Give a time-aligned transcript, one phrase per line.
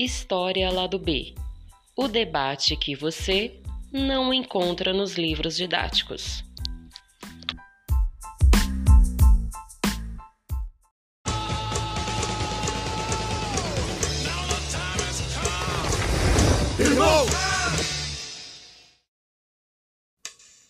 [0.00, 1.34] História Lado B
[1.96, 3.60] o debate que você
[3.92, 6.44] não encontra nos livros didáticos.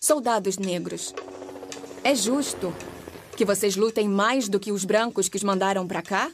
[0.01, 1.15] Soldados negros,
[2.03, 2.75] é justo
[3.37, 6.33] que vocês lutem mais do que os brancos que os mandaram para cá?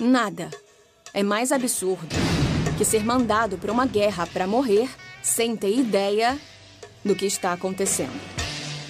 [0.00, 0.50] Nada
[1.12, 2.14] é mais absurdo
[2.78, 4.88] que ser mandado para uma guerra para morrer
[5.22, 6.38] sem ter ideia
[7.04, 8.18] do que está acontecendo.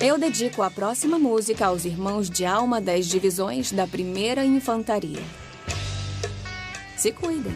[0.00, 5.22] Eu dedico a próxima música aos irmãos de alma das divisões da Primeira Infantaria.
[6.96, 7.54] Se cuidem.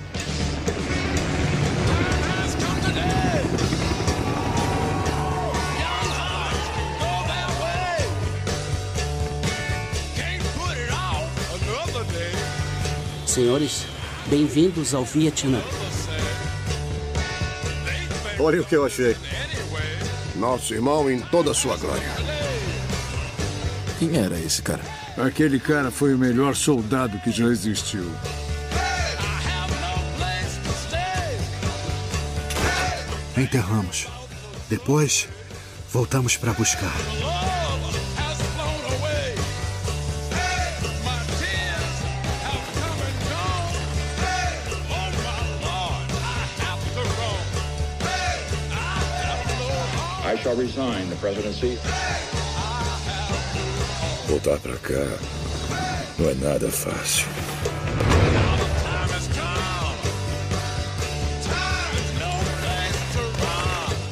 [13.26, 13.93] Senhores,
[14.28, 15.60] bem-vindos ao Vietnã.
[18.38, 19.16] Olha o que eu achei.
[20.36, 22.08] Nosso irmão em toda a sua glória.
[23.98, 24.82] Quem era esse cara?
[25.16, 28.10] Aquele cara foi o melhor soldado que já existiu.
[33.36, 34.06] Enterramos.
[34.68, 35.28] Depois,
[35.92, 36.94] voltamos para buscar.
[50.54, 51.76] I resign the presidency.
[54.28, 55.18] Voltar para cá
[56.16, 57.26] não é nada fácil.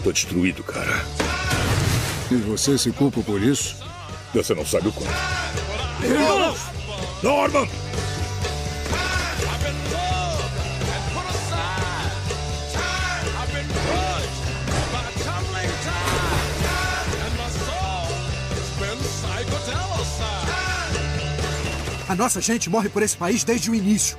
[0.03, 1.05] Tô destruído, cara.
[2.29, 3.77] E você se culpa por isso?
[4.35, 5.15] Você não sabe o quanto.
[6.03, 6.59] Irmãos!
[7.23, 7.82] Norman!
[22.13, 24.19] A nossa gente morre por esse país desde o início.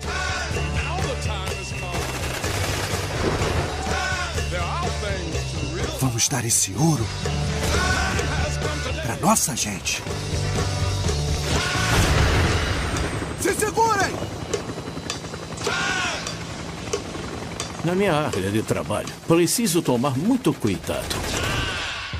[6.02, 7.06] Vamos dar esse ouro
[9.04, 10.02] para nossa gente.
[13.40, 14.12] Se segurem!
[17.86, 21.16] Na minha área de trabalho, preciso tomar muito cuidado.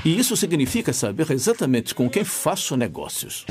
[0.04, 3.44] E isso significa saber exatamente com quem faço negócios.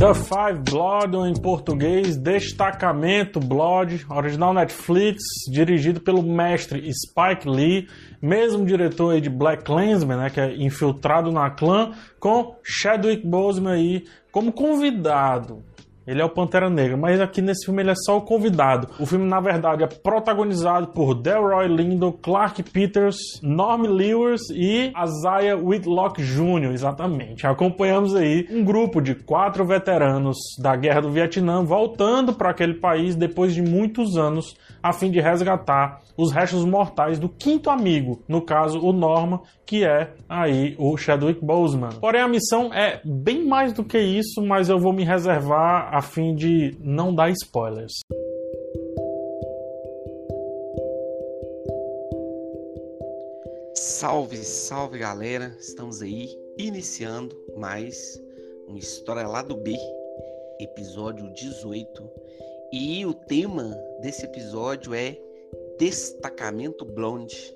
[0.00, 5.22] The Five Blood, ou em português, Destacamento Blood, original Netflix,
[5.52, 7.86] dirigido pelo mestre Spike Lee,
[8.22, 13.74] mesmo diretor aí de Black Klansman, né, que é infiltrado na clã, com Chadwick Boseman
[13.74, 15.62] aí como convidado.
[16.10, 18.88] Ele é o Pantera Negra, mas aqui nesse filme ele é só o convidado.
[18.98, 25.56] O filme, na verdade, é protagonizado por Delroy Lindo, Clark Peters, Norm Lewis e Isaiah
[25.56, 27.46] Whitlock Jr., exatamente.
[27.46, 33.14] Acompanhamos aí um grupo de quatro veteranos da Guerra do Vietnã voltando para aquele país
[33.14, 38.42] depois de muitos anos a fim de resgatar os restos mortais do quinto amigo, no
[38.42, 42.00] caso o Norma, que é aí o Chadwick Boseman.
[42.00, 46.02] Porém a missão é bem mais do que isso, mas eu vou me reservar a
[46.02, 47.92] fim de não dar spoilers.
[53.76, 55.54] Salve, salve galera!
[55.60, 56.26] Estamos aí
[56.58, 57.96] iniciando mais
[58.66, 59.76] uma história lá do B,
[60.58, 62.10] episódio 18.
[62.72, 65.16] E o tema desse episódio é
[65.78, 67.54] Destacamento Blonde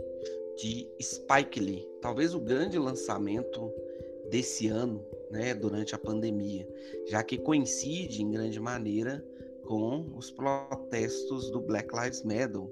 [0.57, 1.89] de Spike Lee.
[2.01, 3.73] Talvez o grande lançamento
[4.31, 6.69] desse ano, né, durante a pandemia,
[7.07, 9.25] já que coincide em grande maneira
[9.65, 12.63] com os protestos do Black Lives Matter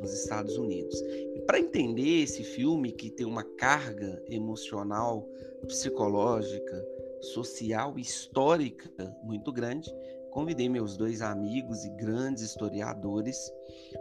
[0.00, 1.00] nos Estados Unidos.
[1.34, 5.28] E para entender esse filme que tem uma carga emocional,
[5.66, 6.86] psicológica,
[7.20, 8.88] social e histórica
[9.22, 9.92] muito grande,
[10.30, 13.52] convidei meus dois amigos e grandes historiadores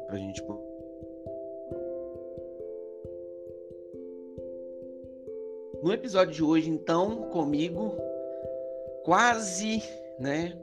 [0.06, 0.42] para a gente
[5.84, 7.96] No episódio de hoje, então, comigo,
[9.04, 9.84] quase,
[10.20, 10.58] né,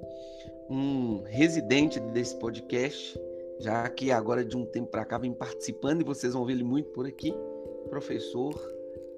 [0.68, 3.20] um residente desse podcast,
[3.60, 6.64] já que agora de um tempo para cá vem participando e vocês vão ver ele
[6.64, 7.32] muito por aqui,
[7.88, 8.54] professor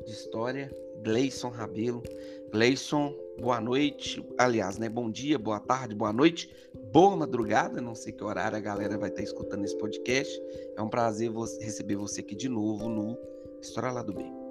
[0.04, 0.70] de história,
[1.02, 2.02] Gleison Rabelo.
[2.50, 6.54] Gleison, boa noite, aliás, né, bom dia, boa tarde, boa noite,
[6.92, 10.38] boa madrugada, não sei que horário a galera vai estar escutando esse podcast.
[10.76, 13.18] É um prazer receber você aqui de novo no
[13.60, 14.45] História lá do Bem.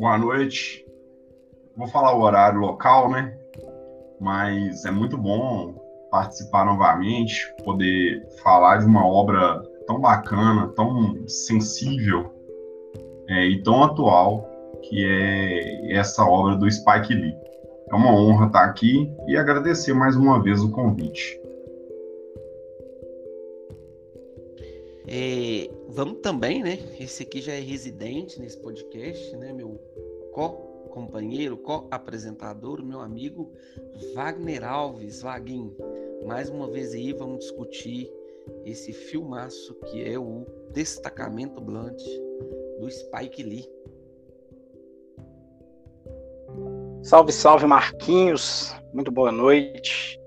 [0.00, 0.82] Boa noite.
[1.76, 3.36] Vou falar o horário local, né?
[4.18, 5.74] Mas é muito bom
[6.10, 12.32] participar novamente, poder falar de uma obra tão bacana, tão sensível
[13.28, 14.48] é, e tão atual
[14.88, 17.36] que é essa obra do Spike Lee.
[17.90, 21.38] É uma honra estar aqui e agradecer mais uma vez o convite.
[25.90, 26.78] Vamos também, né?
[26.98, 29.52] Esse aqui já é residente nesse podcast, né?
[29.52, 29.80] Meu
[30.32, 33.52] co-companheiro, co-apresentador, meu amigo
[34.14, 35.76] Wagner Alves, Vaguinho.
[36.26, 38.10] Mais uma vez aí vamos discutir
[38.64, 42.00] esse filmaço que é o Destacamento Blunt
[42.78, 43.68] do Spike Lee.
[47.02, 50.20] Salve, salve Marquinhos, muito boa noite.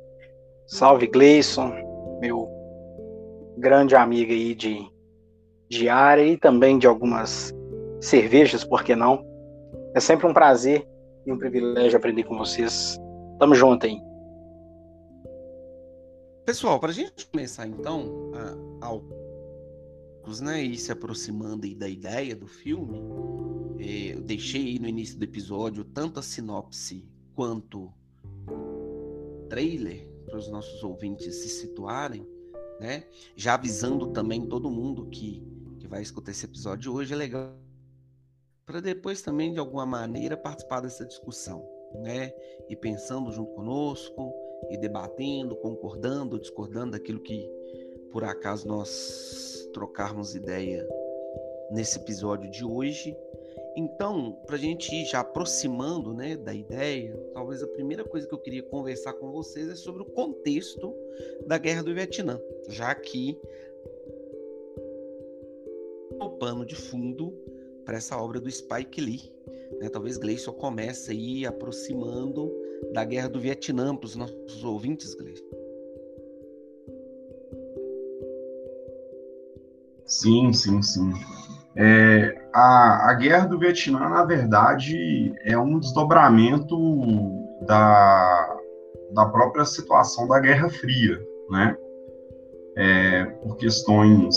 [0.66, 1.72] Salve Gleison,
[2.20, 2.50] meu
[3.58, 4.93] grande amigo aí de,
[5.74, 7.54] de área e também de algumas
[8.00, 9.26] cervejas, por que não?
[9.96, 10.88] É sempre um prazer
[11.26, 12.98] e um privilégio aprender com vocês.
[13.40, 13.98] Tamo junto aí.
[16.46, 18.32] Pessoal, para a gente começar então
[18.82, 19.00] a,
[20.42, 23.00] né, e se aproximando aí da ideia do filme,
[23.80, 27.92] é, eu deixei aí no início do episódio tanto a sinopse quanto
[29.50, 32.28] trailer para os nossos ouvintes se situarem,
[32.80, 33.04] né?
[33.36, 35.44] Já avisando também todo mundo que
[35.94, 37.54] vai escutar esse episódio hoje, é legal
[38.66, 41.64] para depois também de alguma maneira participar dessa discussão,
[42.02, 42.34] né?
[42.68, 44.34] E pensando junto conosco,
[44.72, 47.48] e debatendo, concordando, discordando daquilo que
[48.12, 50.84] por acaso nós trocarmos ideia
[51.70, 53.16] nesse episódio de hoje.
[53.76, 58.34] Então, para a gente ir já aproximando né, da ideia, talvez a primeira coisa que
[58.34, 60.96] eu queria conversar com vocês é sobre o contexto
[61.46, 63.40] da Guerra do Vietnã, já que
[66.44, 67.34] pano de fundo
[67.86, 69.32] para essa obra do Spike Lee.
[69.80, 69.88] Né?
[69.88, 72.52] Talvez Gleison comece aí aproximando
[72.94, 75.46] da Guerra do Vietnã para os nossos ouvintes, Gleison.
[80.06, 81.14] Sim, sim, sim.
[81.78, 86.78] É, a, a guerra do Vietnã, na verdade, é um desdobramento
[87.66, 88.60] da,
[89.14, 91.78] da própria situação da Guerra Fria, né?
[92.76, 94.36] É, por questões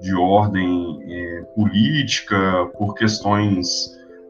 [0.00, 3.68] de ordem é, política, por questões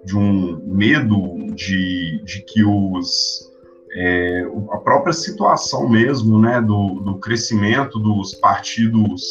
[0.05, 3.51] de um medo de, de que os
[3.93, 9.23] é, a própria situação mesmo, né, do, do crescimento dos partidos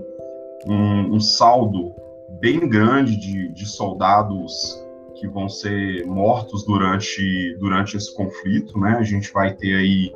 [0.67, 1.95] um, um saldo
[2.41, 4.83] bem grande de, de soldados
[5.15, 8.97] que vão ser mortos durante, durante esse conflito, né?
[8.99, 10.11] A gente vai ter aí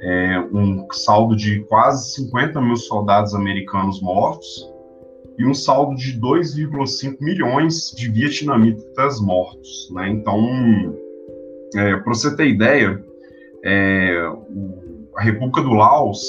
[0.00, 4.71] é, um saldo de quase 50 mil soldados americanos mortos
[5.42, 10.08] e um saldo de 2,5 milhões de vietnamitas mortos, né?
[10.08, 10.96] Então,
[11.74, 13.02] é, para você ter ideia,
[13.64, 14.32] é,
[15.16, 16.22] a República do Laos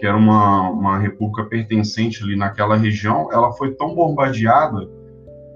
[0.00, 4.88] que era uma, uma república pertencente ali naquela região, ela foi tão bombardeada,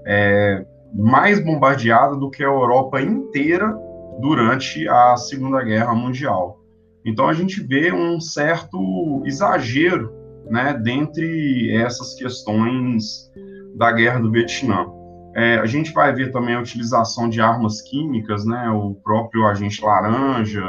[0.05, 3.75] é, mais bombardeada do que a Europa inteira
[4.21, 6.59] durante a Segunda Guerra Mundial.
[7.03, 10.13] Então a gente vê um certo exagero,
[10.49, 13.31] né, dentre essas questões
[13.75, 14.85] da Guerra do Vietnã.
[15.35, 19.83] É, a gente vai ver também a utilização de armas químicas, né, o próprio agente
[19.83, 20.63] laranja,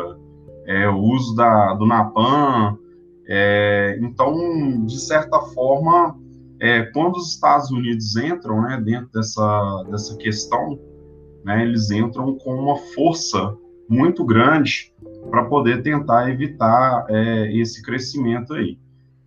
[0.67, 2.77] é, o uso da, do Napalm,
[3.29, 6.17] é, então, de certa forma,
[6.61, 10.79] é, quando os Estados Unidos entram né, dentro dessa, dessa questão,
[11.45, 13.57] né, eles entram com uma força
[13.89, 14.93] muito grande
[15.31, 18.79] para poder tentar evitar é, esse crescimento aí.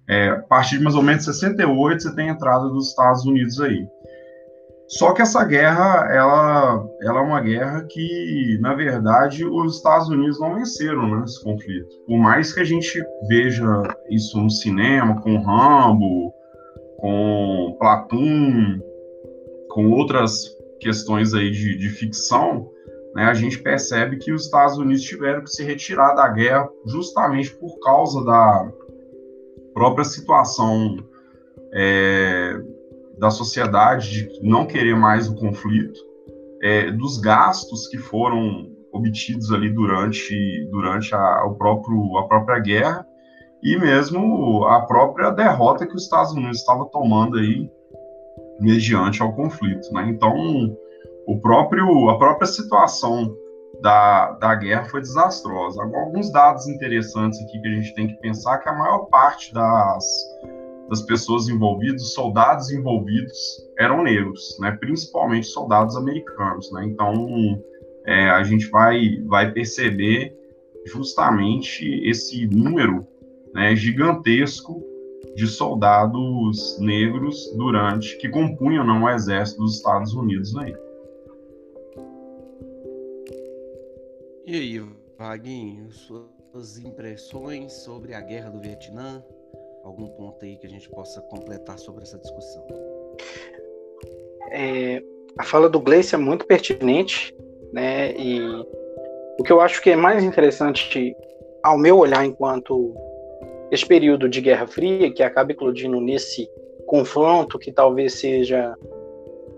[0.10, 3.62] É, a partir de mais ou menos 68, você tem a entrada dos Estados Unidos
[3.62, 3.88] aí.
[4.88, 10.40] Só que essa guerra, ela, ela é uma guerra que, na verdade, os Estados Unidos
[10.40, 11.88] não venceram né, nesse conflito.
[12.08, 16.34] Por mais que a gente veja isso no cinema, com Rambo,
[16.98, 18.80] com Platoon,
[19.70, 22.68] com outras questões aí de, de ficção,
[23.16, 27.56] né, a gente percebe que os Estados Unidos tiveram que se retirar da guerra justamente
[27.58, 28.72] por causa da
[29.74, 30.98] própria situação
[31.74, 32.60] é,
[33.18, 36.00] da sociedade de não querer mais o conflito,
[36.62, 43.06] é, dos gastos que foram obtidos ali durante, durante a, o próprio, a própria guerra
[43.62, 47.70] e mesmo a própria derrota que os Estados Unidos estava tomando aí
[48.60, 50.10] mediante ao conflito, né?
[50.10, 50.34] Então,
[51.28, 53.34] o próprio, a própria situação
[53.82, 55.82] da, da guerra foi desastrosa.
[55.82, 60.06] Alguns dados interessantes aqui que a gente tem que pensar que a maior parte das,
[60.90, 63.38] das pessoas envolvidas, soldados envolvidos,
[63.78, 64.72] eram negros, né?
[64.80, 66.72] principalmente soldados americanos.
[66.74, 66.86] Né?
[66.86, 67.62] Então,
[68.06, 70.36] é, a gente vai, vai perceber
[70.86, 73.06] justamente esse número
[73.54, 74.84] né, gigantesco
[75.36, 80.74] de soldados negros durante que compunham não o exército dos Estados Unidos aí.
[84.50, 84.82] E aí,
[85.16, 89.24] Vaguinho, suas impressões sobre a guerra do Vietnã?
[89.84, 92.66] Algum ponto aí que a gente possa completar sobre essa discussão?
[94.50, 95.04] É,
[95.38, 97.32] a fala do Gleice é muito pertinente,
[97.72, 98.12] né?
[98.18, 98.42] E
[99.40, 101.16] o que eu acho que é mais interessante,
[101.62, 102.96] ao meu olhar, enquanto
[103.70, 106.50] esse período de Guerra Fria, que acaba eclodindo nesse
[106.88, 108.76] confronto que talvez seja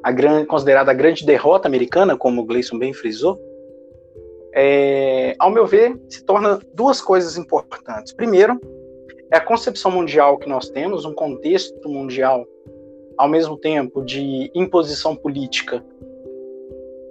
[0.04, 3.40] a grande, considerada a grande derrota americana, como o Gleison bem frisou,
[4.54, 8.14] é, ao meu ver, se torna duas coisas importantes.
[8.14, 8.60] Primeiro,
[9.32, 12.46] é a concepção mundial que nós temos, um contexto mundial,
[13.18, 15.84] ao mesmo tempo de imposição política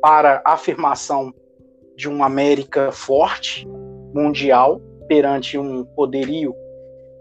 [0.03, 1.33] para a afirmação
[1.97, 3.67] de uma América forte,
[4.15, 6.55] mundial, perante um poderio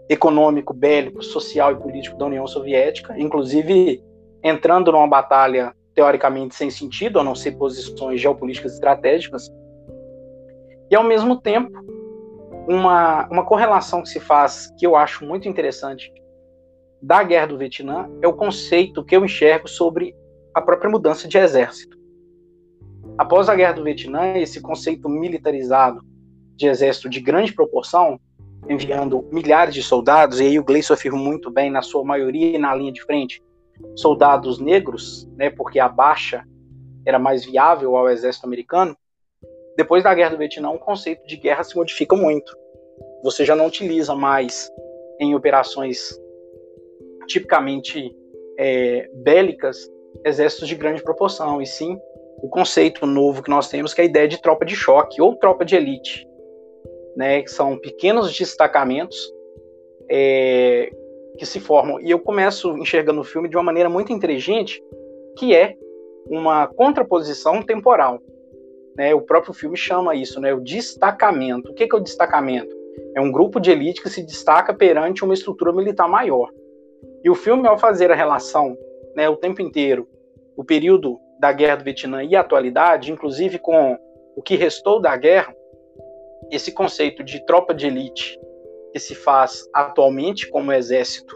[0.08, 4.02] econômico, bélico, social e político da União Soviética, inclusive
[4.42, 9.50] entrando numa batalha teoricamente sem sentido, a não ser posições geopolíticas estratégicas,
[10.90, 11.70] e ao mesmo tempo
[12.68, 16.12] uma, uma correlação que se faz, que eu acho muito interessante,
[17.02, 20.14] da guerra do Vietnã, é o conceito que eu enxergo sobre
[20.54, 21.98] a própria mudança de exército.
[23.16, 26.02] Após a guerra do Vietnã, esse conceito militarizado
[26.56, 28.20] de exército de grande proporção
[28.68, 32.74] enviando milhares de soldados, e aí o Gleison afirma muito bem, na sua maioria na
[32.74, 33.42] linha de frente,
[33.96, 36.44] soldados negros, né, porque a baixa
[37.06, 38.96] era mais viável ao exército americano.
[39.76, 42.56] Depois da guerra do Vietnã, o conceito de guerra se modifica muito.
[43.22, 44.70] Você já não utiliza mais
[45.18, 46.18] em operações
[47.26, 48.14] tipicamente
[48.58, 49.90] é, bélicas
[50.24, 51.98] exércitos de grande proporção, e sim
[52.42, 55.36] o conceito novo que nós temos, que é a ideia de tropa de choque ou
[55.36, 56.26] tropa de elite
[57.16, 59.32] né, que são pequenos destacamentos
[60.08, 60.90] é,
[61.38, 62.00] que se formam.
[62.00, 64.82] E eu começo enxergando o filme de uma maneira muito inteligente,
[65.36, 65.74] que é
[66.26, 68.20] uma contraposição temporal.
[69.00, 69.14] Né?
[69.14, 71.70] O próprio filme chama isso, né, o destacamento.
[71.70, 72.76] O que é o destacamento?
[73.16, 76.50] É um grupo de elite que se destaca perante uma estrutura militar maior.
[77.24, 78.76] E o filme, ao fazer a relação
[79.16, 80.06] né, o tempo inteiro,
[80.54, 83.98] o período da Guerra do Vietnã e a atualidade, inclusive com
[84.36, 85.56] o que restou da guerra,
[86.50, 88.38] esse conceito de tropa de elite
[88.92, 91.34] que se faz atualmente como exército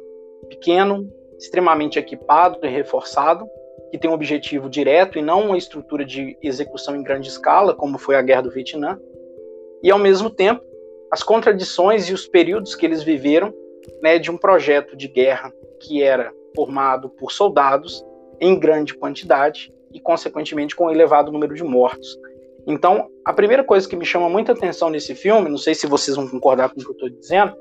[0.51, 3.49] pequeno, extremamente equipado e reforçado,
[3.95, 7.97] que tem um objetivo direto e não uma estrutura de execução em grande escala, como
[7.97, 8.99] foi a Guerra do Vietnã,
[9.85, 10.65] e ao mesmo tempo
[11.13, 13.55] as contradições e os períodos que eles viveram
[14.03, 18.05] né, de um projeto de guerra que era formado por soldados
[18.41, 22.19] em grande quantidade e, consequentemente, com um elevado número de mortos.
[22.67, 26.17] Então, a primeira coisa que me chama muita atenção nesse filme, não sei se vocês
[26.17, 27.57] vão concordar com o que eu estou dizendo,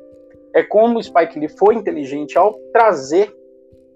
[0.52, 3.32] é como o Spike Lee foi inteligente ao trazer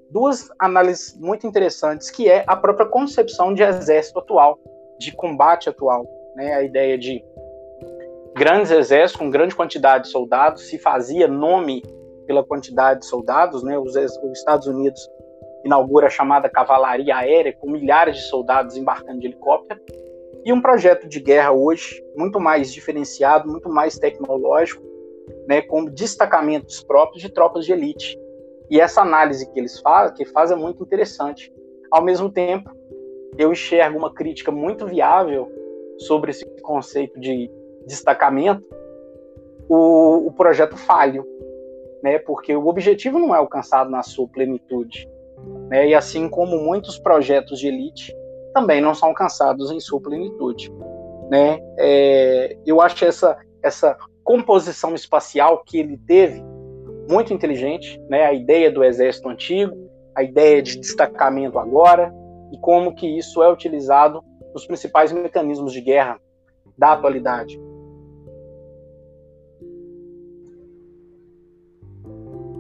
[0.10, 4.60] duas análises muito interessantes, que é a própria concepção de exército atual,
[5.00, 6.54] de combate atual, né?
[6.54, 7.24] A ideia de
[8.36, 11.84] grandes exércitos com grande quantidade de soldados, se fazia nome
[12.26, 13.78] pela quantidade de soldados, né?
[13.78, 15.10] Os, os Estados Unidos
[15.66, 19.80] inaugura a chamada cavalaria aérea com milhares de soldados embarcando de helicóptero
[20.46, 24.82] e um projeto de guerra hoje muito mais diferenciado, muito mais tecnológico,
[25.46, 28.18] né, com destacamentos próprios de tropas de elite.
[28.70, 31.54] E essa análise que eles fazem, que é muito interessante.
[31.92, 32.70] Ao mesmo tempo,
[33.38, 35.52] eu enxergo uma crítica muito viável
[36.00, 37.50] sobre esse conceito de
[37.86, 38.64] destacamento,
[39.70, 41.26] o, o projeto falho,
[42.04, 45.10] né, porque o objetivo não é alcançado na sua plenitude.
[45.70, 48.16] Né, e assim como muitos projetos de elite,
[48.54, 50.72] também não são alcançados em sua plenitude.
[51.30, 51.60] Né?
[51.78, 56.44] É, eu acho essa, essa composição espacial que ele teve
[57.10, 58.26] muito inteligente, né?
[58.26, 59.76] a ideia do exército antigo,
[60.16, 62.14] a ideia de destacamento agora,
[62.52, 64.24] e como que isso é utilizado
[64.54, 66.20] nos principais mecanismos de guerra
[66.78, 67.60] da atualidade.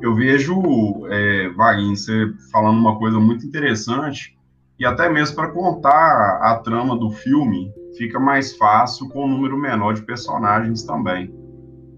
[0.01, 4.37] Eu vejo, é, você falando uma coisa muito interessante,
[4.79, 9.57] e até mesmo para contar a trama do filme, fica mais fácil com um número
[9.57, 11.33] menor de personagens também,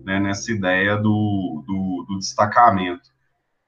[0.10, 3.08] né, nessa ideia do, do, do destacamento.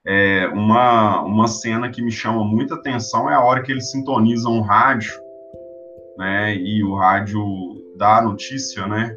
[0.04, 4.58] É, uma, uma cena que me chama muita atenção é a hora que eles sintonizam
[4.58, 5.12] o rádio,
[6.18, 7.40] né, e o rádio
[7.96, 9.14] dá a notícia, né,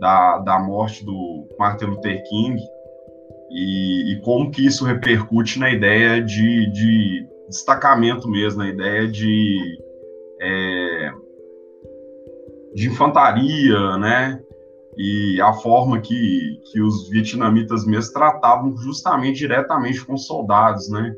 [0.00, 2.60] da, da morte do Martin Luther King,
[3.52, 9.78] e, e como que isso repercute na ideia de, de destacamento mesmo, na ideia de,
[10.40, 11.12] é,
[12.74, 14.42] de infantaria, né,
[14.98, 21.14] e a forma que, que os vietnamitas mesmo tratavam justamente diretamente com os soldados, né?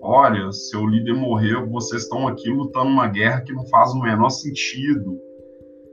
[0.00, 4.30] Olha, seu líder morreu, vocês estão aqui lutando uma guerra que não faz o menor
[4.30, 5.18] sentido,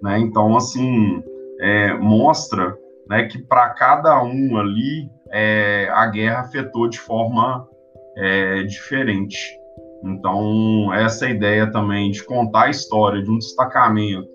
[0.04, 0.20] né?
[0.20, 1.24] Então, assim,
[1.60, 2.78] é, mostra
[3.10, 7.68] né, que para cada um ali é, a guerra afetou de forma
[8.18, 9.38] é, diferente.
[10.04, 14.30] Então, essa ideia também de contar a história de um destacamento,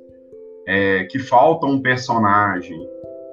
[0.67, 2.79] é, que falta um personagem,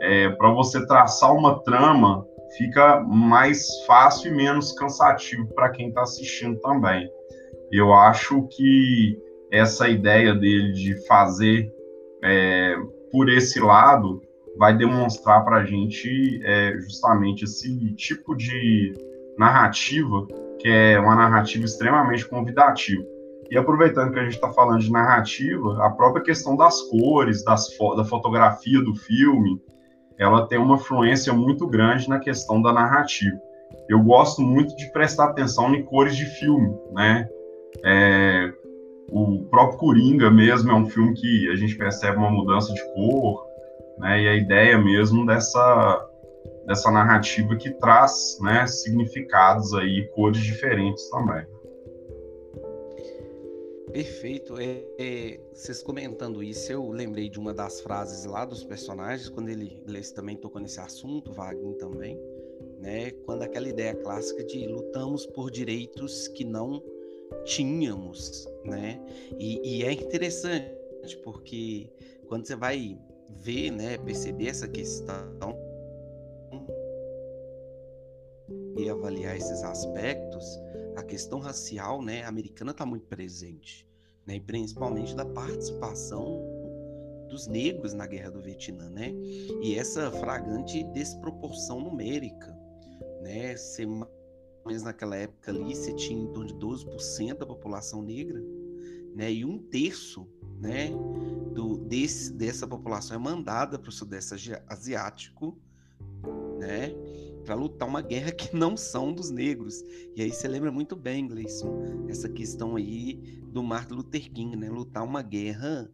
[0.03, 6.01] é, para você traçar uma trama, fica mais fácil e menos cansativo para quem está
[6.01, 7.10] assistindo também.
[7.72, 9.17] Eu acho que
[9.50, 11.72] essa ideia dele de fazer
[12.22, 12.75] é,
[13.12, 14.22] por esse lado
[14.57, 18.93] vai demonstrar para a gente é, justamente esse tipo de
[19.38, 20.27] narrativa,
[20.60, 23.03] que é uma narrativa extremamente convidativa.
[23.50, 27.74] E aproveitando que a gente está falando de narrativa, a própria questão das cores, das
[27.75, 29.62] fo da fotografia do filme,
[30.23, 33.37] ela tem uma influência muito grande na questão da narrativa.
[33.89, 37.27] Eu gosto muito de prestar atenção em cores de filme, né?
[37.83, 38.51] É,
[39.09, 43.45] o próprio Coringa mesmo é um filme que a gente percebe uma mudança de cor,
[43.97, 44.21] né?
[44.21, 46.09] E a ideia mesmo dessa
[46.65, 51.45] dessa narrativa que traz, né, significados aí, cores diferentes também.
[53.93, 54.59] Perfeito.
[54.59, 59.49] É, é, vocês comentando isso, eu lembrei de uma das frases lá dos personagens, quando
[59.49, 62.19] ele, ele também tocou nesse assunto, Wagner também,
[62.79, 63.12] né?
[63.23, 66.84] Quando aquela ideia clássica de lutamos por direitos que não
[67.45, 68.99] tínhamos, né?
[69.38, 71.88] E, e é interessante porque
[72.27, 72.97] quando você vai
[73.29, 75.56] ver, né, perceber essa questão
[78.75, 80.60] e avaliar esses aspectos,
[80.95, 83.88] a questão racial, né, americana está muito presente,
[84.25, 86.41] né, e principalmente da participação
[87.29, 89.12] dos negros na guerra do Vietnã, né,
[89.62, 92.56] e essa fragante desproporção numérica,
[93.21, 93.88] né, ser
[94.65, 98.41] mais naquela época ali você tinha em torno de 12% da população negra,
[99.15, 100.27] né, e um terço,
[100.60, 100.91] né,
[101.53, 105.58] do desse dessa população é mandada para o sudeste asiático,
[106.60, 106.95] né,
[107.43, 109.82] para lutar uma guerra que não são dos negros.
[110.15, 113.15] E aí você lembra muito bem, Gleison, essa questão aí
[113.51, 114.69] do Martin Luther King, né?
[114.69, 115.89] Lutar uma guerra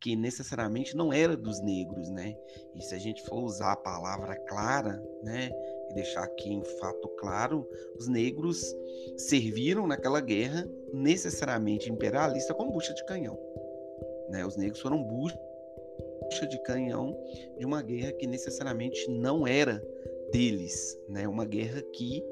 [0.00, 2.34] que necessariamente não era dos negros, né?
[2.74, 5.50] E se a gente for usar a palavra clara, né,
[5.90, 8.64] e deixar aqui em fato claro, os negros
[9.18, 13.38] serviram naquela guerra necessariamente imperialista como bucha de canhão,
[14.30, 14.44] né?
[14.46, 15.36] Os negros foram bucha
[16.48, 17.14] de canhão
[17.58, 19.82] de uma guerra que necessariamente não era
[20.30, 21.26] deles, né?
[21.28, 22.22] Uma guerra que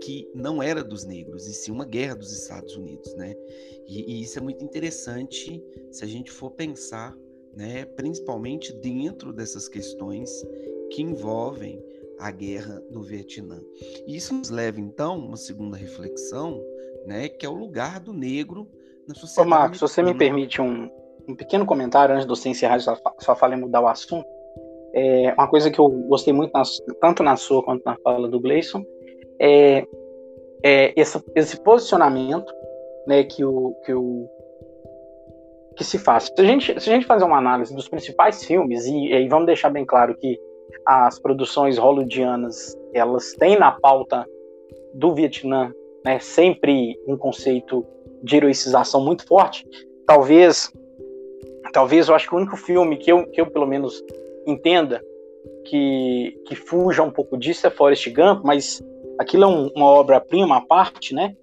[0.00, 3.34] que não era dos negros, e sim uma guerra dos Estados Unidos, né?
[3.86, 7.16] E, e isso é muito interessante se a gente for pensar,
[7.54, 7.84] né?
[7.84, 10.30] Principalmente dentro dessas questões
[10.92, 11.82] que envolvem
[12.18, 13.60] a guerra do Vietnã.
[14.06, 16.62] E isso nos leva então a uma segunda reflexão,
[17.06, 17.28] né?
[17.28, 18.68] Que é o lugar do negro
[19.06, 19.48] na sociedade.
[19.48, 20.90] Ô Marcos, se você me permite um,
[21.28, 24.35] um pequeno comentário antes de você encerrar sua, sua fala e mudar o assunto.
[24.98, 26.62] É, uma coisa que eu gostei muito, na,
[27.02, 28.82] tanto na sua quanto na fala do Gleison,
[29.38, 29.86] é,
[30.62, 32.50] é esse, esse, posicionamento
[33.06, 34.26] né, que, o, que, o,
[35.76, 36.32] que se faz.
[36.34, 39.44] Se a, gente, se a gente fazer uma análise dos principais filmes, e, e vamos
[39.44, 40.40] deixar bem claro que
[40.86, 44.26] as produções hollywoodianas elas têm na pauta
[44.94, 45.74] do Vietnã
[46.06, 47.84] né, sempre um conceito
[48.22, 49.66] de heroicização muito forte.
[50.06, 50.72] Talvez,
[51.74, 54.02] talvez eu acho que o único filme que eu, que eu pelo menos
[54.46, 55.02] entenda
[55.64, 58.82] que, que fuja um pouco disso é Forrest Gump, mas
[59.18, 61.34] aquilo é um, uma obra-prima à parte, né?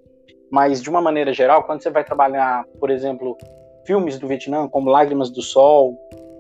[0.52, 3.38] Mas de uma maneira geral, quando você vai trabalhar, por exemplo,
[3.86, 5.98] filmes do Vietnã, como Lágrimas do Sol,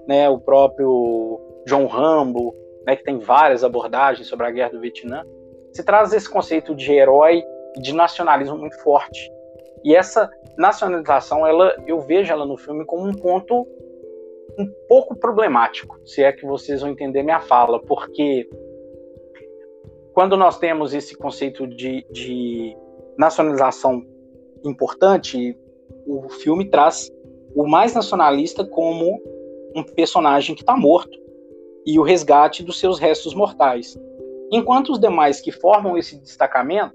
[0.07, 2.53] né, o próprio John Rambo,
[2.85, 5.23] né, que tem várias abordagens sobre a guerra do Vietnã,
[5.71, 7.43] se traz esse conceito de herói
[7.75, 9.31] e de nacionalismo muito forte.
[9.83, 13.67] E essa nacionalização, ela, eu vejo ela no filme como um ponto
[14.57, 18.47] um pouco problemático, se é que vocês vão entender minha fala, porque
[20.13, 22.77] quando nós temos esse conceito de, de
[23.17, 24.05] nacionalização
[24.63, 25.57] importante,
[26.05, 27.11] o filme traz
[27.55, 29.21] o mais nacionalista como
[29.75, 31.17] um personagem que está morto
[31.85, 33.97] e o resgate dos seus restos mortais.
[34.51, 36.93] Enquanto os demais que formam esse destacamento,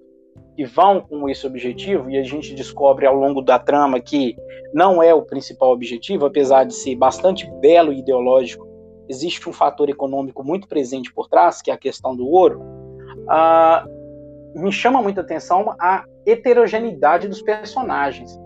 [0.59, 4.37] que vão com esse objetivo, e a gente descobre ao longo da trama que
[4.75, 8.67] não é o principal objetivo, apesar de ser bastante belo e ideológico,
[9.09, 12.61] existe um fator econômico muito presente por trás, que é a questão do ouro.
[12.61, 18.37] Uh, me chama muita atenção a heterogeneidade dos personagens.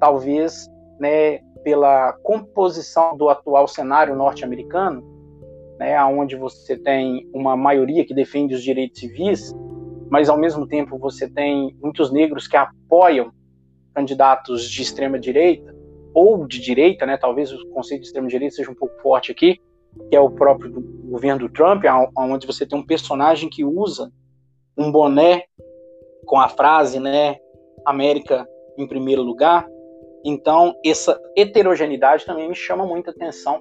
[0.00, 0.66] Talvez
[0.98, 5.04] né, pela composição do atual cenário norte-americano,
[5.78, 9.54] né, onde você tem uma maioria que defende os direitos civis,
[10.10, 13.32] mas ao mesmo tempo você tem muitos negros que apoiam
[13.94, 15.74] candidatos de extrema direita
[16.12, 17.16] ou de direita, né?
[17.16, 19.60] Talvez o conceito de extrema direita seja um pouco forte aqui,
[20.08, 20.72] que é o próprio
[21.04, 21.84] governo do Trump,
[22.16, 24.12] onde você tem um personagem que usa
[24.76, 25.44] um boné
[26.26, 27.36] com a frase, né,
[27.84, 29.66] América em primeiro lugar,
[30.24, 33.60] então, essa heterogeneidade também me chama muita atenção,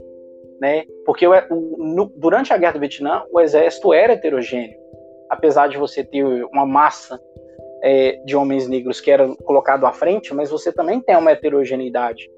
[0.61, 0.85] né?
[1.05, 1.33] Porque o,
[1.77, 4.79] no, durante a Guerra do Vietnã, o exército era heterogêneo.
[5.29, 7.19] Apesar de você ter uma massa
[7.81, 12.29] é, de homens negros que era colocado à frente, mas você também tem uma heterogeneidade.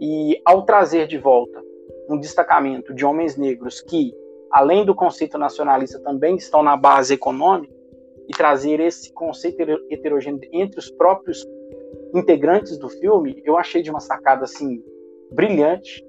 [0.00, 1.62] E ao trazer de volta
[2.08, 4.12] um destacamento de homens negros que,
[4.50, 7.72] além do conceito nacionalista, também estão na base econômica,
[8.28, 11.46] e trazer esse conceito heterogêneo entre os próprios
[12.14, 14.82] integrantes do filme, eu achei de uma sacada assim
[15.30, 16.04] brilhante,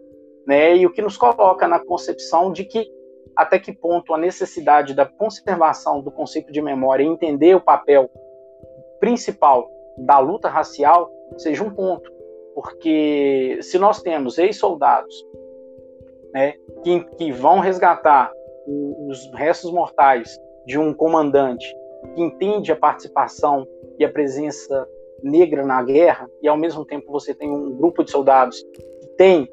[0.46, 0.76] né?
[0.76, 2.90] E o que nos coloca na concepção de que
[3.36, 8.10] até que ponto a necessidade da conservação do conceito de memória e entender o papel
[9.00, 12.12] principal da luta racial seja um ponto,
[12.54, 15.16] porque se nós temos ex-soldados,
[16.34, 18.32] né, que, que vão resgatar
[18.66, 21.76] os restos mortais de um comandante
[22.16, 23.68] que entende a participação
[24.00, 24.88] e a presença
[25.22, 29.50] negra na guerra e ao mesmo tempo você tem um grupo de soldados que tem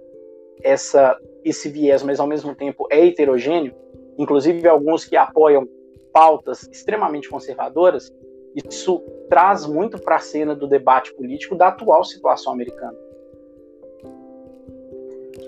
[0.62, 3.74] essa esse viés, mas ao mesmo tempo é heterogêneo,
[4.18, 5.68] inclusive alguns que apoiam
[6.12, 8.12] pautas extremamente conservadoras,
[8.54, 12.96] isso traz muito para a cena do debate político da atual situação americana.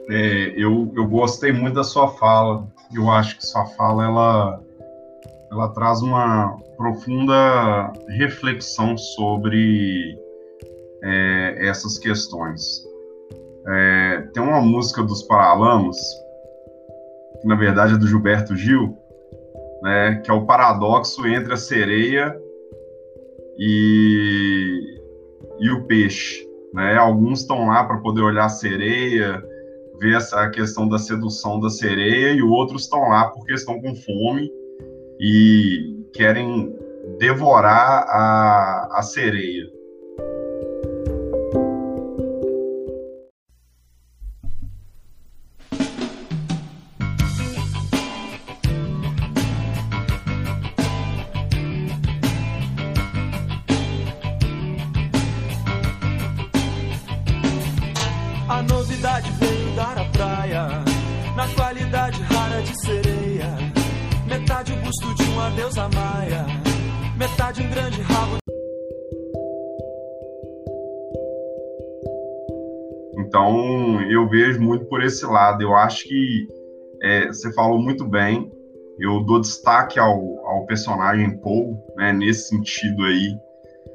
[0.09, 2.67] É, eu, eu gostei muito da sua fala.
[2.95, 4.63] Eu acho que sua fala ela,
[5.51, 10.19] ela traz uma, profunda reflexão sobre
[11.01, 12.85] é, essas questões.
[13.67, 15.99] É, tem uma música dos Paralamas,
[17.41, 18.97] que na verdade é do Gilberto Gil,
[19.83, 22.37] né, que é o paradoxo entre a sereia
[23.59, 25.01] e,
[25.61, 26.49] e o peixe.
[26.73, 26.97] Né?
[26.97, 29.43] Alguns estão lá para poder olhar a sereia,
[30.01, 34.51] ver essa questão da sedução da sereia, e outros estão lá porque estão com fome
[35.21, 36.75] e querem
[37.19, 39.82] devorar a, a sereia.
[75.05, 75.63] Esse lado.
[75.63, 76.49] Eu acho que
[77.03, 78.51] é, você falou muito bem.
[78.99, 83.35] Eu dou destaque ao, ao personagem Paul, né, nesse sentido aí,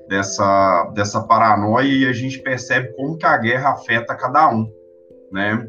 [0.10, 4.70] dessa, dessa paranoia, e a gente percebe como que a guerra afeta cada um,
[5.32, 5.66] né?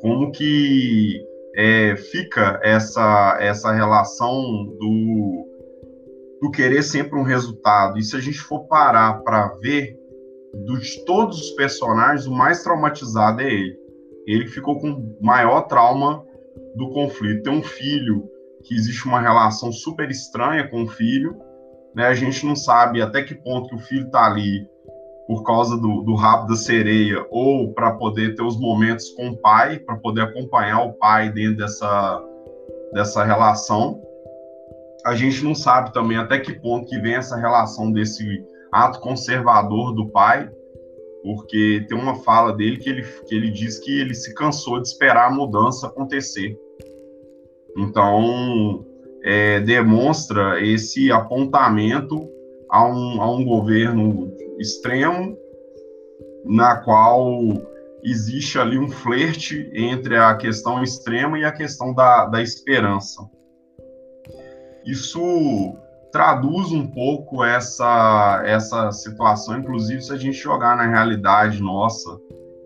[0.00, 1.24] Como que
[1.56, 5.46] é, fica essa, essa relação do,
[6.42, 7.98] do querer sempre um resultado.
[7.98, 9.98] E se a gente for parar para ver,
[10.64, 13.85] de todos os personagens, o mais traumatizado é ele.
[14.26, 16.24] Ele ficou com maior trauma
[16.74, 17.44] do conflito.
[17.44, 18.28] Tem um filho
[18.64, 21.36] que existe uma relação super estranha com o filho.
[21.94, 22.06] Né?
[22.06, 24.68] A gente não sabe até que ponto que o filho está ali
[25.26, 29.36] por causa do, do rabo da sereia ou para poder ter os momentos com o
[29.36, 32.22] pai, para poder acompanhar o pai dentro dessa,
[32.92, 34.00] dessa relação
[35.06, 39.94] a gente não sabe também até que ponto que vem essa relação desse ato conservador
[39.94, 40.50] do pai,
[41.22, 44.88] porque tem uma fala dele que ele, que ele diz que ele se cansou de
[44.88, 46.58] esperar a mudança acontecer.
[47.76, 48.84] Então,
[49.22, 52.28] é, demonstra esse apontamento
[52.70, 55.36] a um, a um governo extremo,
[56.44, 57.30] na qual
[58.02, 63.28] existe ali um flerte entre a questão extrema e a questão da, da esperança
[64.86, 65.76] isso
[66.16, 72.18] traduz um pouco essa, essa situação, inclusive se a gente jogar na realidade nossa,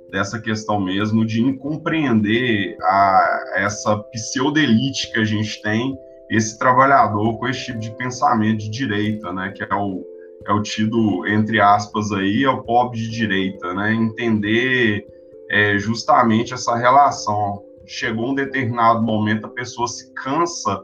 [0.09, 5.99] dessa questão mesmo de compreender a, essa pseudo-elite que a gente tem,
[6.31, 10.07] esse trabalhador com esse tipo de pensamento de direita, né, que é o,
[10.47, 15.05] é o tido, entre aspas, aí, é o pobre de direita, né, entender
[15.51, 17.65] é, justamente essa relação.
[17.85, 20.81] Chegou um determinado momento, a pessoa se cansa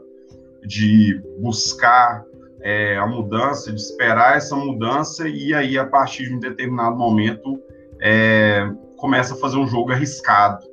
[0.65, 2.26] de buscar
[2.67, 7.61] é, a mudança, de esperar essa mudança, e aí, a partir de um determinado momento,
[8.01, 10.65] é, começa a fazer um jogo arriscado,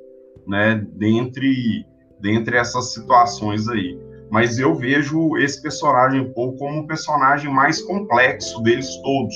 [0.45, 1.85] né, dentre,
[2.19, 3.97] dentre essas situações aí.
[4.29, 9.35] Mas eu vejo esse personagem um pouco como um personagem mais complexo deles todos.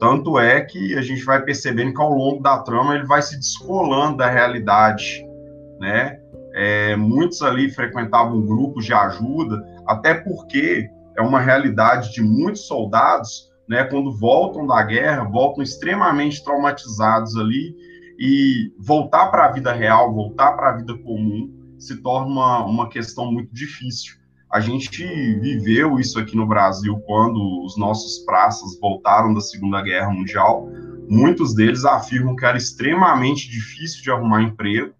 [0.00, 3.36] Tanto é que a gente vai percebendo que ao longo da trama ele vai se
[3.36, 5.24] descolando da realidade,
[5.78, 6.18] né?
[6.54, 13.50] É, muitos ali frequentavam grupos de ajuda, até porque é uma realidade de muitos soldados,
[13.68, 13.82] né?
[13.82, 17.74] Quando voltam da guerra, voltam extremamente traumatizados ali
[18.16, 22.88] e voltar para a vida real, voltar para a vida comum, se torna uma, uma
[22.88, 24.16] questão muito difícil.
[24.50, 25.04] A gente
[25.40, 30.68] viveu isso aqui no Brasil quando os nossos praças voltaram da Segunda Guerra Mundial.
[31.08, 34.94] Muitos deles afirmam que era extremamente difícil de arrumar emprego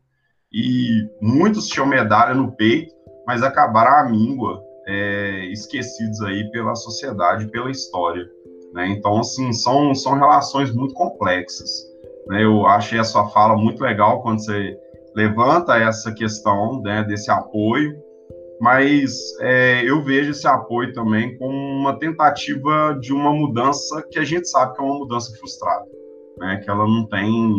[0.53, 2.93] e muitos tinham medalha no peito,
[3.27, 8.27] mas acabaram à míngua, é, esquecidos aí pela sociedade, pela história.
[8.73, 8.89] Né?
[8.89, 11.69] Então, assim, são, são relações muito complexas.
[12.27, 12.43] Né?
[12.43, 14.77] Eu achei a sua fala muito legal quando você
[15.15, 17.97] levanta essa questão né, desse apoio,
[18.61, 24.25] mas é, eu vejo esse apoio também como uma tentativa de uma mudança que a
[24.25, 25.87] gente sabe que é uma mudança frustrada,
[26.39, 27.53] né, que ela não tem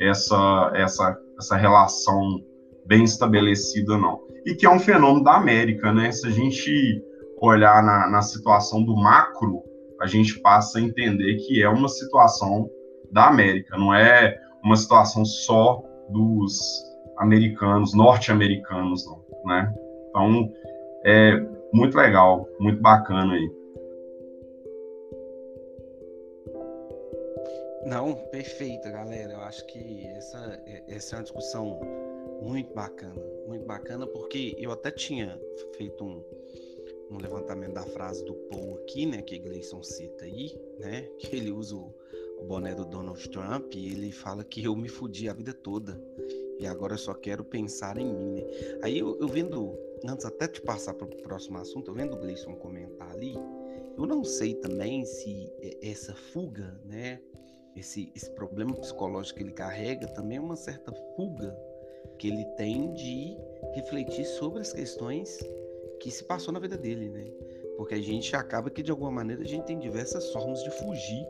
[0.00, 2.40] essa, essa, essa relação
[2.86, 4.25] bem estabelecida, não.
[4.46, 6.12] E que é um fenômeno da América, né?
[6.12, 7.02] Se a gente
[7.40, 9.62] olhar na, na situação do macro,
[10.00, 12.70] a gente passa a entender que é uma situação
[13.10, 16.84] da América, não é uma situação só dos
[17.18, 19.04] americanos, norte-americanos,
[19.44, 19.74] né?
[20.10, 20.52] Então,
[21.04, 21.40] é
[21.72, 23.50] muito legal, muito bacana aí.
[27.86, 29.32] Não, perfeita, galera.
[29.32, 31.78] Eu acho que essa, essa é uma discussão
[32.46, 35.38] muito bacana, muito bacana, porque eu até tinha
[35.76, 36.24] feito um,
[37.10, 41.50] um levantamento da frase do Paul aqui, né, que Gleison cita aí, né, que ele
[41.50, 41.92] usa o,
[42.38, 46.00] o boné do Donald Trump e ele fala que eu me fudi a vida toda
[46.58, 48.42] e agora eu só quero pensar em mim, né?
[48.82, 49.78] Aí eu, eu vendo,
[50.08, 53.34] antes até de passar para o próximo assunto, eu vendo o Gleison comentar ali,
[53.98, 57.20] eu não sei também se essa fuga, né,
[57.74, 61.54] esse, esse problema psicológico que ele carrega também é uma certa fuga
[62.18, 63.36] que ele tem de
[63.74, 65.38] refletir sobre as questões
[66.00, 67.24] que se passou na vida dele, né?
[67.76, 71.26] Porque a gente acaba que de alguma maneira a gente tem diversas formas de fugir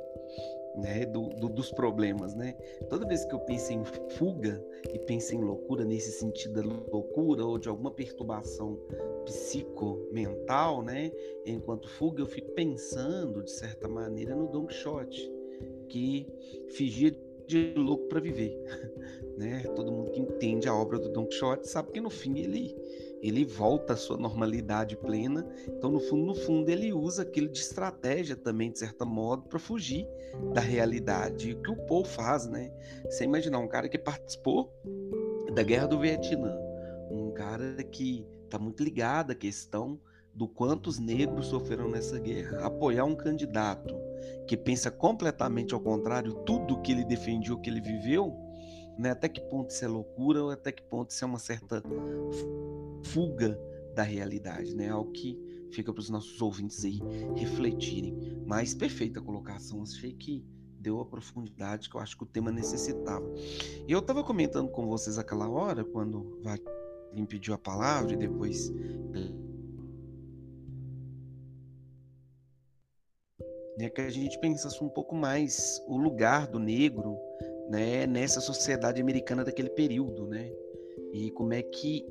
[0.76, 2.54] né, do, do, dos problemas, né?
[2.88, 3.82] Toda vez que eu penso em
[4.16, 8.78] fuga e penso em loucura nesse sentido da loucura ou de alguma perturbação
[9.24, 11.10] psicomental, né?
[11.46, 15.32] Enquanto fuga eu fico pensando de certa maneira no Don Quixote,
[15.88, 16.26] que
[16.68, 17.10] fingia
[17.46, 18.56] de louco para viver,
[19.36, 19.62] né?
[19.74, 22.74] Todo mundo que entende a obra do Don Quixote sabe que no fim ele
[23.22, 25.46] ele volta à sua normalidade plena.
[25.66, 29.58] Então, no fundo, no fundo, ele usa aquilo de estratégia também, de certo modo, para
[29.58, 30.06] fugir
[30.52, 31.52] da realidade.
[31.52, 32.70] O que o Paul faz, né?
[33.04, 34.72] Você imaginar um cara que participou
[35.54, 36.56] da guerra do Vietnã,
[37.10, 39.98] um cara que está muito ligado à questão
[40.36, 43.94] do quanto os negros sofreram nessa guerra, apoiar um candidato
[44.46, 48.36] que pensa completamente ao contrário, tudo que ele defendia, o que ele viveu,
[48.98, 49.12] né?
[49.12, 51.82] Até que ponto isso é loucura ou até que ponto isso é uma certa
[53.02, 53.58] fuga
[53.94, 54.90] da realidade, né?
[54.90, 55.38] Algo que
[55.72, 57.00] fica para os nossos ouvintes aí
[57.34, 58.42] refletirem.
[58.46, 60.44] Mas perfeita colocação, achei que
[60.78, 63.26] deu a profundidade que eu acho que o tema necessitava.
[63.88, 66.38] E eu estava comentando com vocês aquela hora, quando
[67.12, 68.70] me pediu a palavra e depois
[73.76, 77.18] né, que a gente pensasse um pouco mais o lugar do negro
[77.68, 80.50] né, nessa sociedade americana daquele período, né?
[81.12, 82.06] E como é que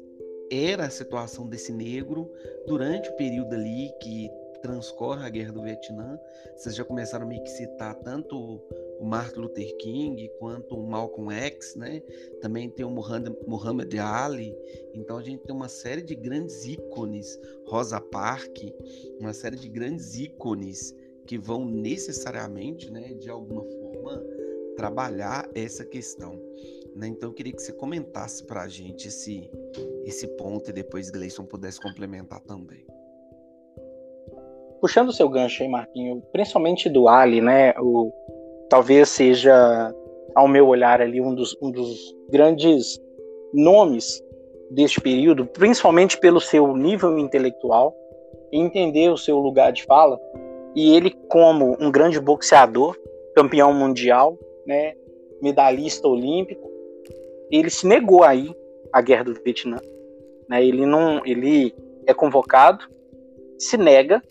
[0.52, 2.32] era a situação desse negro
[2.68, 4.30] durante o período ali que
[4.66, 6.20] transcorre a guerra do Vietnã.
[6.56, 8.60] Vocês já começaram a que citar tanto
[9.00, 12.02] o Martin Luther King quanto o Malcolm X, né?
[12.42, 14.58] Também tem o Muhammad Ali.
[14.96, 18.72] Então a gente tem uma série de grandes ícones, Rosa Parks,
[19.20, 20.96] uma série de grandes ícones
[21.26, 24.24] que vão necessariamente, né, de alguma forma,
[24.76, 26.40] trabalhar essa questão.
[26.96, 27.08] Né?
[27.08, 29.50] Então eu queria que você comentasse para a gente esse,
[30.06, 32.86] esse ponto e depois Gleison pudesse complementar também.
[34.80, 37.74] Puxando o seu gancho aí, Marquinho, principalmente do Ali, né?
[37.80, 38.12] O,
[38.70, 39.94] talvez seja
[40.36, 43.00] ao meu olhar ali, um dos, um dos grandes
[43.54, 44.22] nomes
[44.70, 47.96] deste período, principalmente pelo seu nível intelectual,
[48.52, 50.20] entender o seu lugar de fala,
[50.76, 52.98] e ele como um grande boxeador,
[53.36, 54.94] campeão mundial, né,
[55.42, 56.70] medalhista olímpico,
[57.50, 58.54] ele se negou aí
[58.92, 59.78] à guerra do Vietnã,
[60.50, 60.64] né?
[60.66, 61.74] Ele não, ele
[62.06, 62.86] é convocado,
[63.58, 64.22] se nega,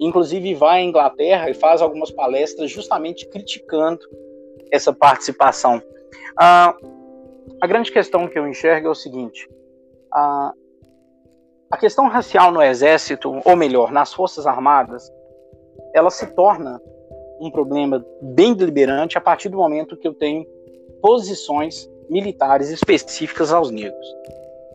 [0.00, 4.00] inclusive vai à Inglaterra e faz algumas palestras justamente criticando
[4.72, 5.82] essa participação.
[6.36, 6.74] Ah,
[7.60, 9.48] a grande questão que eu enxergo é o seguinte:
[10.12, 10.52] a,
[11.70, 15.10] a questão racial no exército, ou melhor, nas forças armadas,
[15.94, 16.80] ela se torna
[17.40, 20.46] um problema bem deliberante a partir do momento que eu tenho
[21.00, 24.06] posições militares específicas aos negros,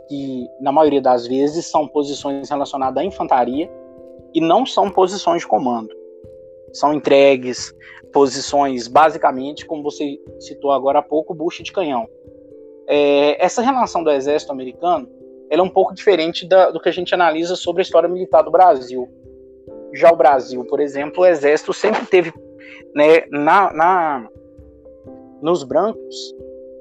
[0.07, 3.69] que na maioria das vezes são posições relacionadas à infantaria
[4.33, 5.89] e não são posições de comando.
[6.73, 7.73] São entregues,
[8.11, 12.07] posições basicamente, como você citou agora há pouco, bucha de canhão.
[12.87, 15.09] É, essa relação do exército americano
[15.49, 18.41] ela é um pouco diferente da, do que a gente analisa sobre a história militar
[18.41, 19.07] do Brasil.
[19.95, 22.33] Já o Brasil, por exemplo, o exército sempre teve
[22.93, 24.29] né, na, na
[25.41, 26.35] nos brancos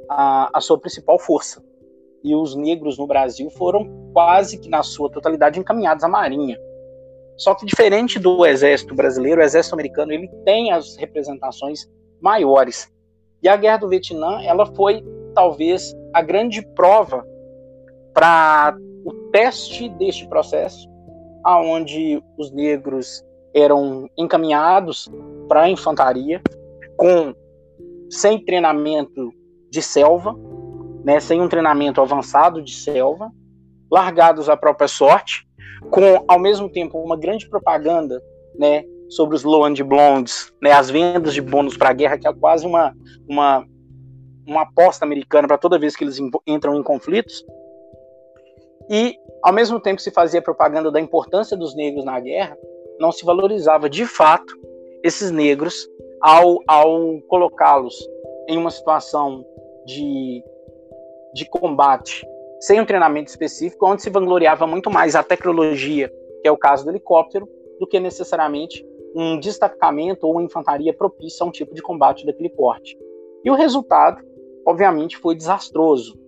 [0.09, 1.63] a, a sua principal força.
[2.23, 6.59] E os negros no Brasil foram quase que na sua totalidade encaminhados à Marinha.
[7.37, 11.89] Só que diferente do exército brasileiro, o exército americano ele tem as representações
[12.21, 12.91] maiores.
[13.43, 17.27] E a guerra do Vietnã, ela foi talvez a grande prova
[18.15, 20.89] para o teste deste processo,
[21.45, 23.23] aonde os negros
[23.55, 25.09] eram encaminhados
[25.47, 26.43] para a infantaria
[26.97, 27.35] com
[28.11, 29.33] sem treinamento
[29.71, 30.35] de selva,
[31.05, 33.31] né, sem um treinamento avançado de selva,
[33.91, 35.47] largados à própria sorte,
[35.91, 38.23] com ao mesmo tempo uma grande propaganda,
[38.59, 42.27] né, sobre os low and blondes, né, as vendas de bônus para a guerra, que
[42.27, 42.95] é quase uma,
[43.29, 43.67] uma,
[44.47, 47.45] uma aposta americana para toda vez que eles entram em conflitos.
[48.91, 52.57] E ao mesmo tempo que se fazia propaganda da importância dos negros na guerra,
[52.99, 54.59] não se valorizava de fato
[55.03, 55.87] esses negros
[56.19, 57.95] ao, ao colocá-los
[58.49, 59.45] em uma situação
[59.85, 60.43] de,
[61.35, 62.27] de combate
[62.59, 66.83] sem um treinamento específico, onde se vangloriava muito mais a tecnologia, que é o caso
[66.83, 67.47] do helicóptero,
[67.79, 68.83] do que necessariamente
[69.15, 72.97] um destacamento ou uma infantaria propícia a um tipo de combate daquele porte.
[73.45, 74.25] E o resultado,
[74.67, 76.19] obviamente, foi desastroso.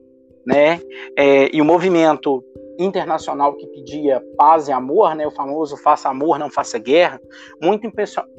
[0.45, 0.83] Né?
[1.17, 2.45] É, e o movimento
[2.79, 7.21] internacional que pedia paz e amor, né, o famoso faça amor, não faça guerra,
[7.61, 7.87] muito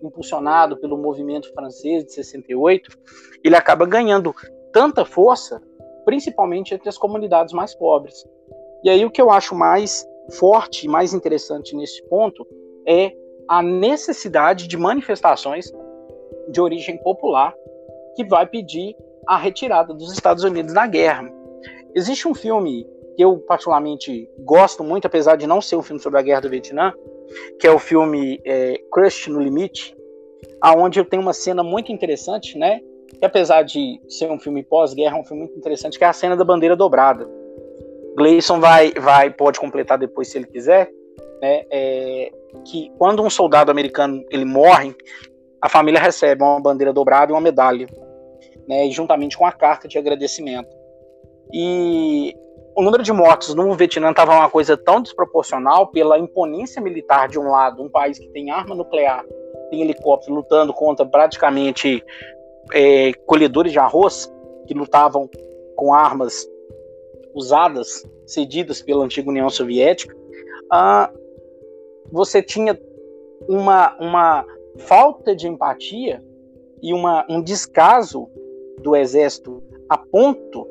[0.03, 2.97] impulsionado pelo movimento francês de 68,
[3.43, 4.33] ele acaba ganhando
[4.71, 5.61] tanta força,
[6.05, 8.25] principalmente entre as comunidades mais pobres.
[8.83, 10.07] E aí o que eu acho mais
[10.39, 12.45] forte e mais interessante nesse ponto
[12.87, 13.11] é
[13.47, 15.71] a necessidade de manifestações
[16.49, 17.53] de origem popular
[18.15, 18.95] que vai pedir
[19.27, 21.29] a retirada dos Estados Unidos da guerra.
[21.93, 26.19] Existe um filme que eu particularmente gosto muito, apesar de não ser um filme sobre
[26.19, 26.93] a guerra do Vietnã,
[27.59, 29.97] que é o filme é, Crush no Limite,
[30.61, 32.79] aonde eu tenho uma cena muito interessante, né?
[33.19, 36.13] Que apesar de ser um filme pós-guerra, é um filme muito interessante, que é a
[36.13, 37.27] cena da bandeira dobrada.
[38.15, 40.87] Gleison vai, vai, pode completar depois se ele quiser,
[41.41, 41.65] né?
[41.71, 42.31] É,
[42.65, 44.95] que quando um soldado americano ele morre,
[45.59, 47.87] a família recebe uma bandeira dobrada e uma medalha,
[48.67, 48.87] né?
[48.91, 50.69] Juntamente com a carta de agradecimento.
[51.51, 52.35] E
[52.77, 57.39] o número de mortos no Vietnã estava uma coisa tão desproporcional pela imponência militar de
[57.39, 59.25] um lado, um país que tem arma nuclear,
[59.71, 62.05] tem helicóptero lutando contra praticamente
[62.71, 64.31] é, colhedores de arroz
[64.67, 65.27] que lutavam
[65.75, 66.47] com armas
[67.33, 70.15] usadas, cedidas pela antiga União Soviética,
[70.71, 71.11] ah,
[72.11, 72.79] você tinha
[73.49, 74.45] uma, uma
[74.77, 76.23] falta de empatia
[76.79, 78.29] e uma, um descaso
[78.83, 80.67] do exército a ponto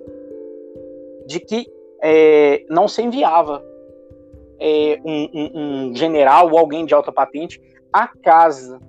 [1.26, 3.62] de que é, não se enviava
[4.58, 7.60] é, um, um, um, general ou alguém de alta patente
[7.92, 8.80] à casa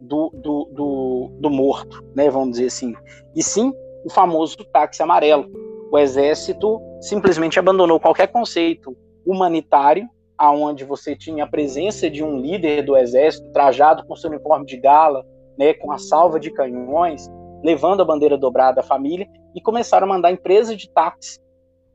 [0.00, 2.94] do, do, do, do, morto, né, vamos dizer assim.
[3.34, 3.72] E sim
[4.04, 5.46] o famoso táxi amarelo.
[5.92, 8.96] O exército simplesmente abandonou qualquer conceito
[9.26, 10.08] humanitário,
[10.38, 14.78] aonde você tinha a presença de um líder do exército trajado com seu uniforme de
[14.78, 15.26] gala,
[15.58, 17.28] né, com a salva de canhões,
[17.62, 21.38] levando a bandeira dobrada à família, e começaram a mandar empresas de táxi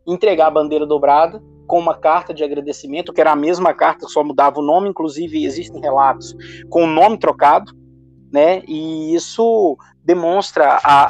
[0.08, 4.24] entregar a bandeira dobrada com uma carta de agradecimento, que era a mesma carta, só
[4.24, 6.36] mudava o nome, inclusive existem relatos
[6.70, 7.72] com o nome trocado,
[8.32, 8.62] né?
[8.68, 11.04] E isso demonstra a,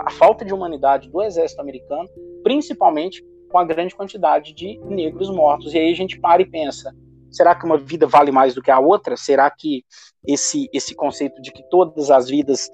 [0.00, 2.08] a, a falta de humanidade do exército americano,
[2.42, 5.72] principalmente com a grande quantidade de negros mortos.
[5.72, 6.92] E aí a gente para e pensa:
[7.30, 9.16] será que uma vida vale mais do que a outra?
[9.16, 9.84] Será que
[10.26, 12.68] esse, esse conceito de que todas as vidas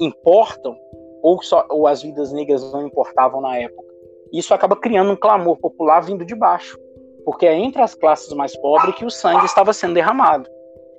[0.00, 0.76] importam
[1.22, 3.89] ou, só, ou as vidas negras não importavam na época.
[4.32, 6.78] Isso acaba criando um clamor popular vindo de baixo,
[7.24, 10.48] porque é entre as classes mais pobres que o sangue estava sendo derramado.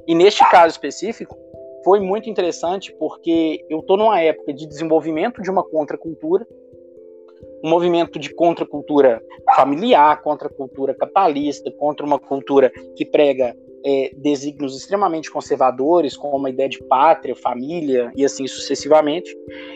[0.07, 1.38] E neste caso específico,
[1.84, 6.45] foi muito interessante porque eu estou numa época de desenvolvimento de uma contracultura,
[7.63, 9.21] um movimento de contracultura
[9.55, 13.55] familiar, contracultura capitalista, contra uma cultura que prega
[13.86, 19.36] é, desígnios extremamente conservadores, como uma ideia de pátria, família e assim sucessivamente,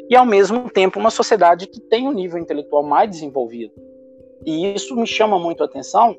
[0.09, 3.73] e ao mesmo tempo uma sociedade que tem um nível intelectual mais desenvolvido.
[4.45, 6.15] E isso me chama muito a atenção,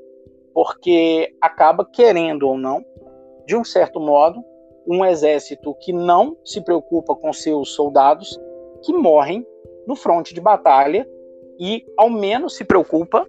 [0.53, 2.85] porque acaba querendo ou não,
[3.47, 4.43] de um certo modo,
[4.87, 8.39] um exército que não se preocupa com seus soldados
[8.83, 9.47] que morrem
[9.87, 11.09] no fronte de batalha
[11.59, 13.27] e ao menos se preocupa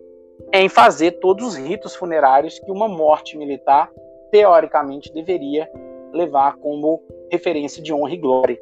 [0.53, 3.91] em fazer todos os ritos funerários que uma morte militar
[4.32, 5.69] teoricamente deveria
[6.13, 7.01] levar como
[7.32, 8.59] referência de honra e glória.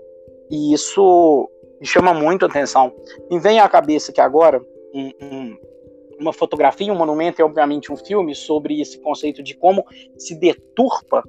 [0.49, 1.49] E isso
[1.79, 2.93] me chama muito a atenção.
[3.29, 4.61] Me vem à cabeça que agora
[4.93, 5.57] um, um,
[6.19, 9.85] uma fotografia, um monumento e obviamente um filme sobre esse conceito de como
[10.17, 11.23] se deturpa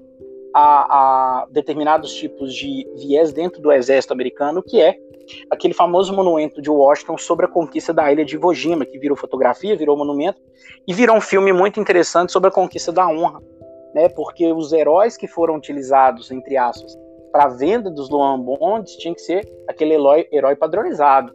[0.54, 4.96] a, a, determinados tipos de viés dentro do exército americano, que é
[5.50, 9.16] aquele famoso monumento de Washington sobre a conquista da ilha de Iwo Jima, que virou
[9.16, 10.40] fotografia, virou monumento,
[10.86, 13.42] e virou um filme muito interessante sobre a conquista da honra,
[13.94, 14.08] né?
[14.08, 16.96] Porque os heróis que foram utilizados, entre aspas,
[17.32, 21.34] para a venda dos Luan Bonds tinha que ser aquele herói, herói padronizado,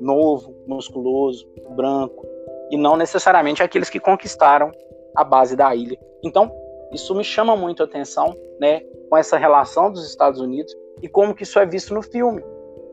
[0.00, 2.26] novo, musculoso, branco,
[2.70, 4.70] e não necessariamente aqueles que conquistaram
[5.14, 5.98] a base da ilha.
[6.22, 6.52] Então,
[6.92, 11.34] isso me chama muito a atenção, né, com essa relação dos Estados Unidos e como
[11.34, 12.42] que isso é visto no filme.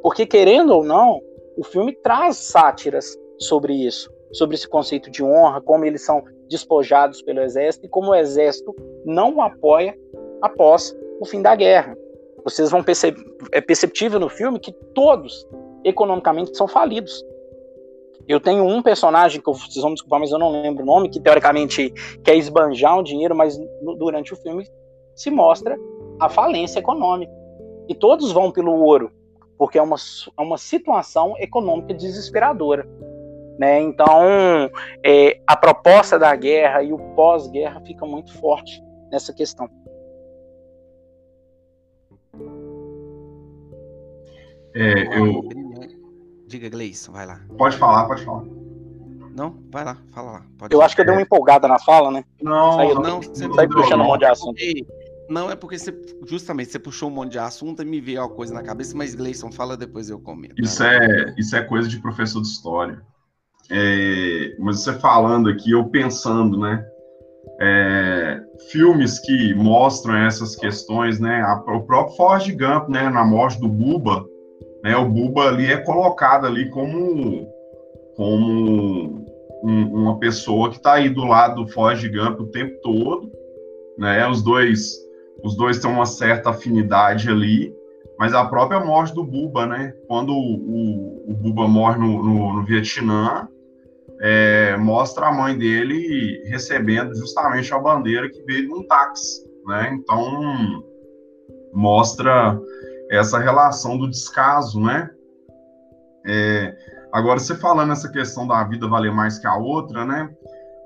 [0.01, 1.22] Porque querendo ou não,
[1.58, 7.22] o filme traz sátiras sobre isso, sobre esse conceito de honra, como eles são despojados
[7.22, 8.76] pelo exército e como o exército
[9.06, 9.98] não o apoia
[10.41, 11.98] após o fim da guerra.
[12.44, 15.48] Vocês vão perceber, é perceptível no filme que todos
[15.84, 17.24] economicamente são falidos.
[18.28, 21.10] Eu tenho um personagem que vocês vão me desculpar, mas eu não lembro o nome,
[21.10, 21.91] que teoricamente
[22.24, 24.66] quer esbanjar um dinheiro, mas no, durante o filme
[25.16, 25.78] se mostra
[26.20, 27.34] a falência econômica.
[27.88, 29.12] E todos vão pelo ouro,
[29.58, 29.98] porque é uma,
[30.38, 32.88] é uma situação econômica desesperadora.
[33.60, 33.82] Né?
[33.82, 34.70] Então,
[35.06, 38.82] é, a proposta da guerra e o pós-guerra fica muito forte
[39.12, 39.70] nessa questão.
[44.76, 45.47] É, eu...
[46.47, 47.39] Diga, Gleison, vai lá.
[47.58, 48.43] Pode falar, pode falar.
[49.36, 50.45] Não, vai lá, fala lá.
[50.70, 52.24] eu acho que eu dei uma empolgada na fala, né?
[52.41, 54.62] Não, Saiu, não, você sai puxando um monte de assunto.
[55.28, 55.91] Não, é porque você,
[56.28, 59.16] justamente, você puxou um monte de assunto e me veio uma coisa na cabeça, mas
[59.16, 60.54] Gleison, fala depois eu comento.
[60.62, 63.01] Isso é, isso é coisa de professor de história.
[63.76, 66.86] É, mas você falando aqui, eu pensando, né?
[67.59, 71.41] É, filmes que mostram essas questões, né?
[71.41, 73.09] A, o próprio Forrest Gump, né?
[73.09, 74.24] Na morte do Buba,
[74.84, 74.95] né?
[74.95, 77.47] O Buba ali é colocado ali como,
[78.15, 79.26] como
[79.63, 83.32] um, uma pessoa que está aí do lado do Forrest Gump o tempo todo,
[83.97, 84.28] né?
[84.28, 84.93] Os dois,
[85.43, 87.74] os dois têm uma certa afinidade ali,
[88.19, 89.95] mas a própria morte do Buba, né?
[90.07, 93.47] Quando o, o, o Buba morre no, no, no Vietnã,
[94.24, 99.93] é, mostra a mãe dele recebendo justamente a bandeira que veio de um táxi, né?
[99.93, 100.82] Então
[101.74, 102.57] mostra
[103.11, 105.09] essa relação do descaso, né?
[106.26, 106.74] É,
[107.11, 110.34] agora você falando essa questão da vida valer mais que a outra, né?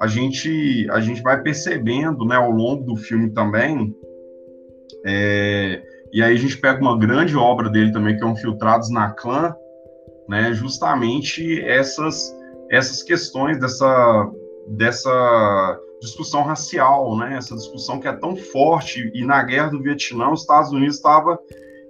[0.01, 3.95] A gente a gente vai percebendo, né, ao longo do filme também.
[5.05, 8.89] É, e aí a gente pega uma grande obra dele também que é um Filtrados
[8.89, 9.55] na Clã,
[10.27, 10.53] né?
[10.53, 12.35] Justamente essas
[12.69, 14.31] essas questões dessa,
[14.67, 17.35] dessa discussão racial, né?
[17.37, 21.39] Essa discussão que é tão forte e na guerra do Vietnã os Estados Unidos estava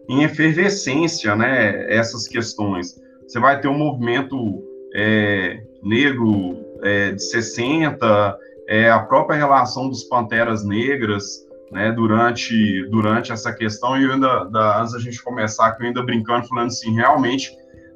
[0.07, 1.93] em efervescência, né?
[1.93, 2.95] Essas questões.
[3.27, 4.63] Você vai ter um movimento
[4.95, 8.37] é, negro é, de 60,
[8.69, 11.91] é, a própria relação dos panteras negras, né?
[11.91, 16.47] Durante durante essa questão e ainda da, antes da gente começar, que eu ainda brincando
[16.47, 17.51] falando assim, realmente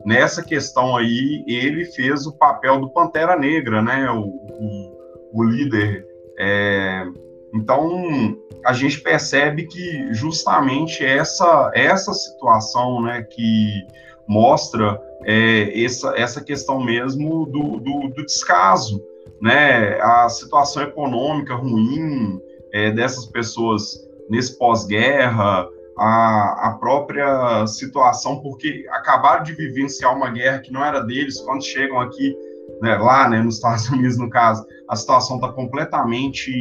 [0.06, 4.10] nessa questão aí, ele fez o papel do Pantera Negra, né?
[4.12, 4.98] O, o,
[5.34, 6.06] o líder.
[6.38, 7.06] É,
[7.54, 13.86] então, a gente percebe que justamente essa, essa situação, né, que
[14.28, 19.04] mostra é, essa, essa questão mesmo do, do, do, descaso,
[19.42, 20.00] né?
[20.02, 22.40] A situação econômica ruim
[22.72, 25.68] é, dessas pessoas nesse pós-guerra,
[25.98, 31.64] a, a própria situação, porque acabaram de vivenciar uma guerra que não era deles, quando
[31.64, 32.36] chegam aqui,
[32.82, 36.52] né, lá né, nos Estados Unidos, no caso, a situação está completamente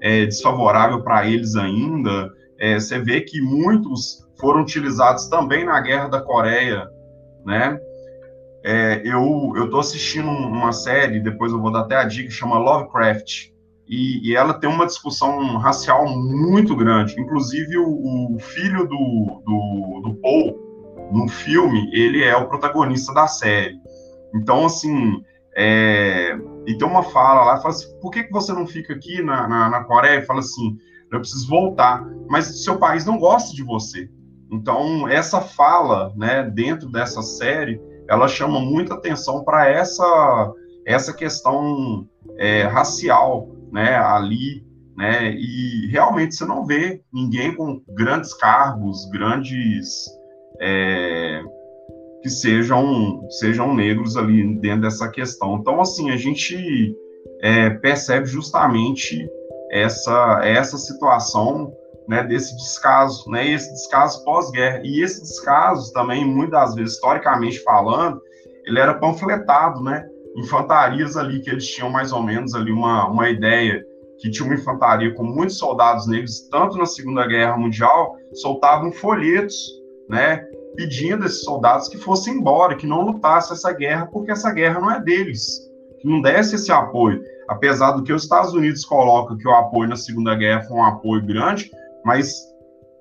[0.00, 2.30] é, desfavorável para eles ainda.
[2.58, 6.88] É, você vê que muitos foram utilizados também na guerra da Coreia,
[7.44, 7.78] né?
[8.64, 12.58] é, eu, eu tô assistindo uma série, depois eu vou dar até a dica, chama
[12.58, 13.50] Lovecraft.
[13.88, 17.18] E, e ela tem uma discussão racial muito grande.
[17.18, 23.26] Inclusive, o, o filho do, do, do Paul, no filme, ele é o protagonista da
[23.26, 23.76] série.
[24.34, 25.22] Então, assim,
[25.56, 29.22] é, e tem uma fala lá, fala assim, por que, que você não fica aqui
[29.22, 30.24] na, na, na Coreia?
[30.26, 30.76] Fala assim,
[31.10, 32.06] eu preciso voltar.
[32.28, 34.08] Mas seu país não gosta de você.
[34.50, 40.52] Então, essa fala, né, dentro dessa série, ela chama muita atenção para essa,
[40.86, 44.66] essa questão é, racial, né, ali,
[44.96, 50.06] né, e realmente você não vê ninguém com grandes cargos, grandes
[50.60, 51.42] é,
[52.22, 55.56] que sejam sejam negros ali dentro dessa questão.
[55.56, 56.96] Então, assim, a gente
[57.40, 59.28] é, percebe justamente
[59.70, 61.72] essa essa situação
[62.08, 64.80] né, desse descaso, né, esse descaso pós-guerra.
[64.82, 68.20] E esse descaso também, muitas vezes, historicamente falando,
[68.64, 73.28] ele era panfletado, né, infantarias ali que eles tinham mais ou menos ali uma, uma
[73.28, 73.84] ideia
[74.18, 79.56] que tinha uma infantaria com muitos soldados negros, tanto na Segunda Guerra Mundial, soltavam folhetos,
[80.08, 80.44] né,
[80.76, 84.80] pedindo a esses soldados que fossem embora, que não lutassem essa guerra, porque essa guerra
[84.80, 85.60] não é deles,
[86.00, 87.22] que não desse esse apoio.
[87.48, 90.84] Apesar do que os Estados Unidos colocam que o apoio na Segunda Guerra foi um
[90.84, 91.70] apoio grande,
[92.04, 92.32] mas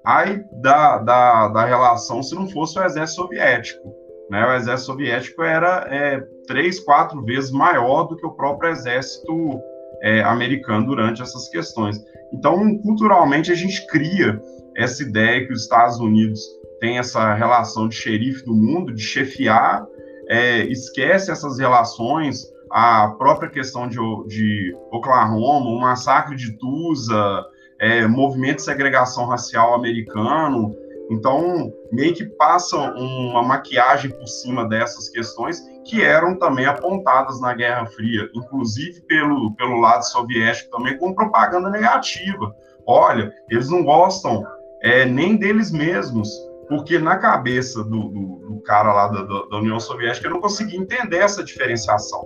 [0.06, 4.07] ai da, da, da relação se não fosse o exército soviético.
[4.30, 4.46] Né?
[4.46, 9.60] O exército soviético era é, três, quatro vezes maior do que o próprio exército
[10.02, 11.98] é, americano durante essas questões.
[12.34, 14.42] Então, culturalmente, a gente cria
[14.76, 16.40] essa ideia que os Estados Unidos
[16.80, 19.86] têm essa relação de xerife do mundo, de chefiar,
[20.30, 23.98] é, esquece essas relações, a própria questão de,
[24.28, 27.46] de Oklahoma, o massacre de Tulsa,
[27.80, 30.76] é, movimento de segregação racial americano,
[31.10, 37.54] então, meio que passa uma maquiagem por cima dessas questões que eram também apontadas na
[37.54, 42.54] Guerra Fria, inclusive pelo, pelo lado soviético também, com propaganda negativa.
[42.86, 44.44] Olha, eles não gostam
[44.82, 46.30] é, nem deles mesmos,
[46.68, 50.80] porque na cabeça do, do, do cara lá da, da, União Soviética eu não conseguia
[50.80, 52.26] entender essa diferenciação,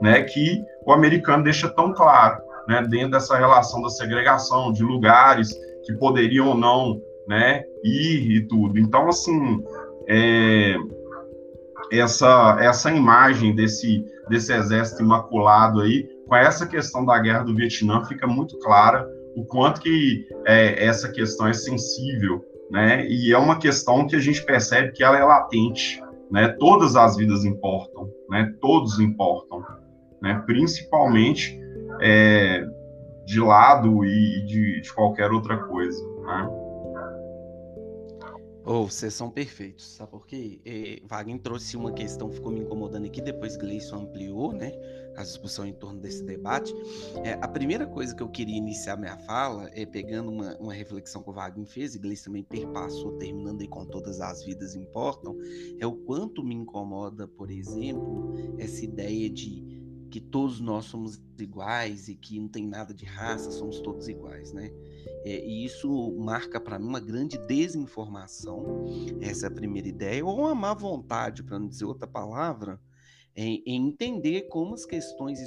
[0.00, 5.54] né, que o americano deixa tão claro, né, dentro dessa relação da segregação de lugares
[5.84, 8.78] que poderiam ou não né, ir e tudo.
[8.78, 9.62] Então, assim,
[10.08, 10.76] é,
[11.90, 18.04] essa, essa imagem desse, desse exército imaculado aí, com essa questão da guerra do Vietnã,
[18.04, 19.06] fica muito clara
[19.36, 24.20] o quanto que é, essa questão é sensível, né, e é uma questão que a
[24.20, 29.62] gente percebe que ela é latente, né, todas as vidas importam, né, todos importam,
[30.22, 31.60] né, principalmente
[32.00, 32.64] é,
[33.26, 36.61] de lado e de, de qualquer outra coisa, né.
[38.64, 40.60] Ou oh, vocês são perfeitos, sabe por quê?
[40.64, 44.72] É, Wagner trouxe uma questão que ficou me incomodando aqui, depois Gleison ampliou, né?
[45.16, 46.72] A discussão em torno desse debate.
[47.24, 51.24] É, a primeira coisa que eu queria iniciar minha fala é pegando uma, uma reflexão
[51.24, 55.36] que o Wagner fez, e Gleison também perpassou, terminando aí com todas as vidas importam,
[55.80, 62.06] é o quanto me incomoda, por exemplo, essa ideia de que todos nós somos iguais
[62.06, 64.70] e que não tem nada de raça, somos todos iguais, né?
[65.24, 68.84] É, e isso marca para mim uma grande desinformação,
[69.20, 72.80] essa é a primeira ideia, ou uma má vontade, para não dizer outra palavra,
[73.36, 75.38] em, em entender como as questões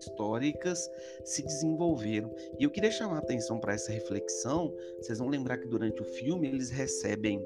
[0.00, 0.90] históricas
[1.24, 2.34] se desenvolveram.
[2.58, 4.74] E eu queria chamar a atenção para essa reflexão.
[4.98, 7.40] Vocês vão lembrar que durante o filme eles recebem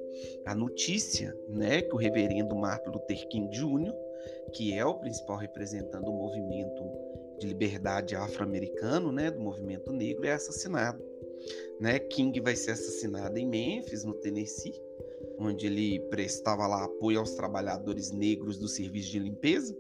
[0.47, 3.95] a notícia, né, que o reverendo Martin Luther King Jr.,
[4.53, 6.83] que é o principal representante do movimento
[7.39, 11.08] de liberdade afro-americano, né, do movimento negro, é assassinado.
[11.81, 11.99] Né?
[11.99, 14.75] King vai ser assassinado em Memphis, no Tennessee,
[15.39, 19.77] onde ele prestava lá apoio aos trabalhadores negros do serviço de limpeza.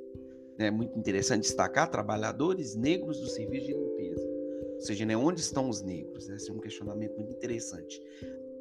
[0.58, 0.70] É né?
[0.70, 4.28] muito interessante destacar trabalhadores negros do serviço de limpeza.
[4.74, 6.28] Ou seja, né, onde estão os negros?
[6.28, 8.00] Esse é um questionamento muito interessante.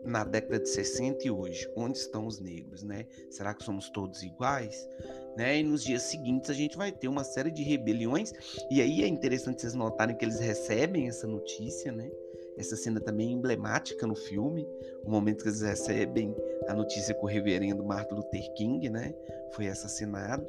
[0.04, 2.82] Na década de 60 e hoje, onde estão os negros?
[2.82, 3.06] Né?
[3.30, 4.88] Será que somos todos iguais?
[5.36, 5.60] Né?
[5.60, 8.34] E nos dias seguintes a gente vai ter uma série de rebeliões.
[8.72, 12.10] E aí é interessante vocês notarem que eles recebem essa notícia, né?
[12.58, 14.68] Essa cena também é emblemática no filme,
[15.04, 16.36] o momento que eles recebem
[16.68, 19.14] a notícia que o reverendo Martin Luther King, né,
[19.52, 20.46] foi assassinado.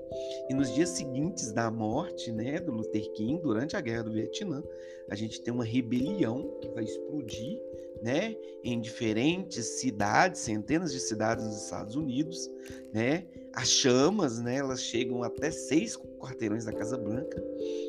[0.48, 4.62] E nos dias seguintes da morte, né, do Luther King, durante a Guerra do Vietnã,
[5.10, 7.60] a gente tem uma rebelião que vai explodir,
[8.02, 12.50] né, em diferentes cidades, centenas de cidades nos Estados Unidos,
[12.92, 17.42] né, as chamas, né, elas chegam até seis quarteirões da Casa Branca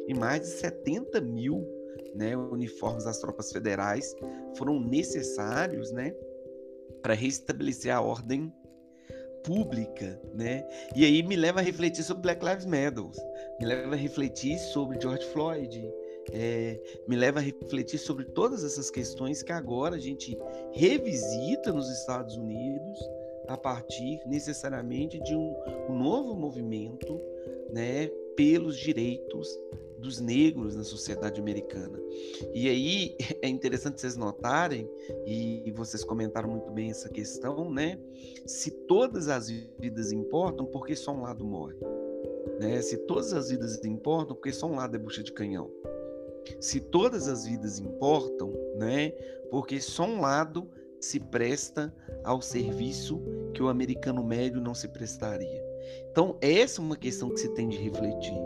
[0.07, 1.79] e mais de 70 mil
[2.16, 4.16] né, uniformes das tropas federais
[4.57, 6.14] foram necessários, né,
[7.01, 8.53] para restabelecer a ordem
[9.43, 10.68] pública, né?
[10.95, 13.05] E aí me leva a refletir sobre Black Lives Matter,
[13.60, 15.91] me leva a refletir sobre George Floyd,
[16.32, 20.38] é, me leva a refletir sobre todas essas questões que agora a gente
[20.74, 22.99] revisita nos Estados Unidos
[23.47, 25.55] a partir necessariamente de um,
[25.89, 27.20] um novo movimento,
[27.72, 28.10] né,
[28.40, 29.60] pelos direitos
[29.98, 32.00] dos negros na sociedade americana.
[32.54, 34.90] E aí é interessante vocês notarem,
[35.26, 38.00] e vocês comentaram muito bem essa questão, né?
[38.46, 41.76] Se todas as vidas importam, por que só um lado morre?
[42.62, 42.82] Né?
[42.82, 45.70] Se todas as vidas importam, por que só um lado é bucha de canhão?
[46.62, 49.10] Se todas as vidas importam, né?
[49.52, 50.66] Porque só um lado
[51.02, 53.22] se presta ao serviço
[53.54, 55.68] que o americano médio não se prestaria.
[56.12, 58.38] Então, essa é uma questão que se tem de refletir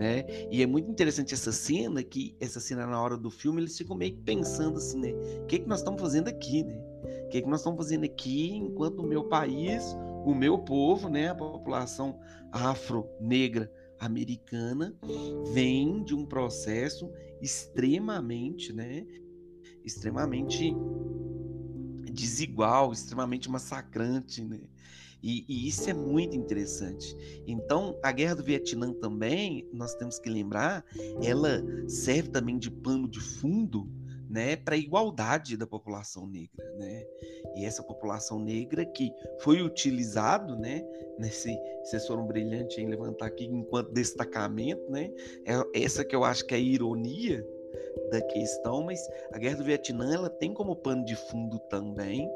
[0.00, 0.24] né?
[0.50, 3.94] E é muito interessante essa cena, que essa cena na hora do filme, eles ficam
[3.94, 5.12] meio que pensando assim, né?
[5.42, 6.82] O que, é que nós estamos fazendo aqui, né?
[7.26, 11.10] O que, é que nós estamos fazendo aqui enquanto o meu país, o meu povo,
[11.10, 11.28] né?
[11.28, 12.18] A população
[12.50, 14.96] afro-negra americana
[15.52, 17.12] vem de um processo
[17.42, 19.06] extremamente, né?
[19.84, 20.74] Extremamente
[22.10, 24.60] desigual, extremamente massacrante, né?
[25.22, 27.16] E, e, isso é muito interessante.
[27.46, 30.84] Então, a guerra do Vietnã também, nós temos que lembrar,
[31.22, 33.88] ela serve também de pano de fundo
[34.30, 37.04] né, para a igualdade da população negra, né?
[37.56, 40.84] E essa população negra que foi utilizado, né,
[41.18, 45.10] nesse vocês foram brilhantes em levantar aqui enquanto destacamento, né?
[45.44, 47.44] É essa que eu acho que é a ironia
[48.10, 49.00] da questão, mas
[49.32, 52.30] a guerra do Vietnã ela tem como pano de fundo também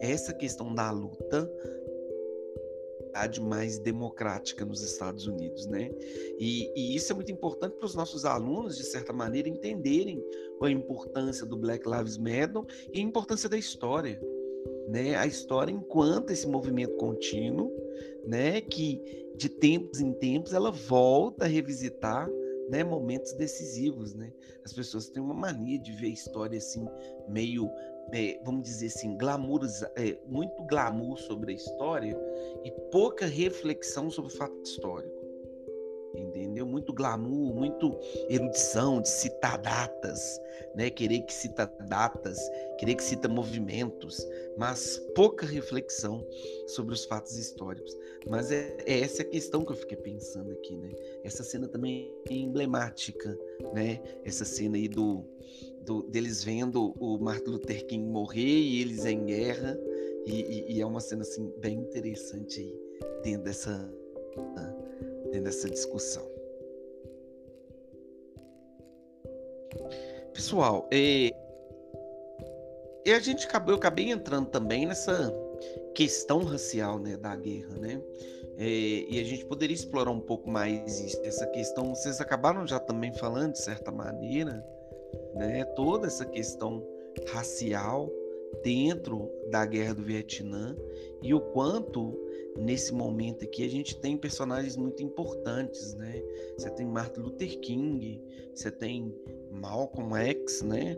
[0.00, 1.50] essa questão da luta
[3.40, 5.90] mais democrática nos Estados Unidos, né?
[6.38, 10.22] E, e isso é muito importante para os nossos alunos, de certa maneira, entenderem
[10.62, 14.20] a importância do Black Lives Matter e a importância da história,
[14.88, 15.16] né?
[15.16, 17.72] A história enquanto esse movimento contínuo,
[18.26, 18.60] né?
[18.60, 19.00] Que
[19.36, 22.28] de tempos em tempos ela volta a revisitar
[22.70, 24.32] né, momentos decisivos, né?
[24.64, 26.86] As pessoas têm uma mania de ver a história assim
[27.28, 27.68] meio
[28.12, 29.60] é, vamos dizer assim, glamour,
[29.96, 32.16] é, muito glamour sobre a história
[32.64, 35.20] e pouca reflexão sobre o fato histórico.
[36.12, 36.66] Entendeu?
[36.66, 37.96] Muito glamour, muito
[38.28, 40.40] erudição de citar datas,
[40.74, 40.90] né?
[40.90, 42.36] Querer que cita datas,
[42.78, 44.26] querer que cita movimentos,
[44.58, 46.26] mas pouca reflexão
[46.66, 47.96] sobre os fatos históricos.
[48.28, 50.90] Mas é, é essa a questão que eu fiquei pensando aqui, né?
[51.22, 53.38] Essa cena também é emblemática,
[53.72, 54.00] né?
[54.24, 55.24] Essa cena aí do
[55.90, 59.76] do, deles vendo o Martin Luther King morrer e eles em guerra.
[60.24, 62.80] E, e, e é uma cena assim, bem interessante aí
[63.24, 63.92] dentro dessa,
[65.24, 66.30] dentro dessa discussão.
[70.32, 71.32] Pessoal, é,
[73.04, 75.34] e a gente acabou, eu acabei entrando também nessa
[75.94, 78.00] questão racial né, da guerra, né?
[78.56, 78.66] É,
[79.08, 81.94] e a gente poderia explorar um pouco mais essa questão.
[81.94, 84.64] Vocês acabaram já também falando, de certa maneira,
[85.34, 86.86] né, toda essa questão
[87.28, 88.10] racial
[88.62, 90.76] dentro da guerra do Vietnã
[91.22, 92.18] e o quanto
[92.56, 96.22] nesse momento aqui a gente tem personagens muito importantes, né?
[96.56, 98.20] Você tem Martin Luther King,
[98.54, 99.14] você tem
[99.50, 100.96] Malcolm X, né?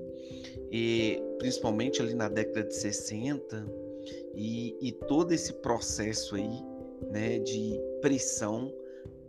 [0.71, 3.67] E principalmente ali na década de 60
[4.35, 6.63] e, e todo esse processo aí,
[7.11, 8.73] né, de pressão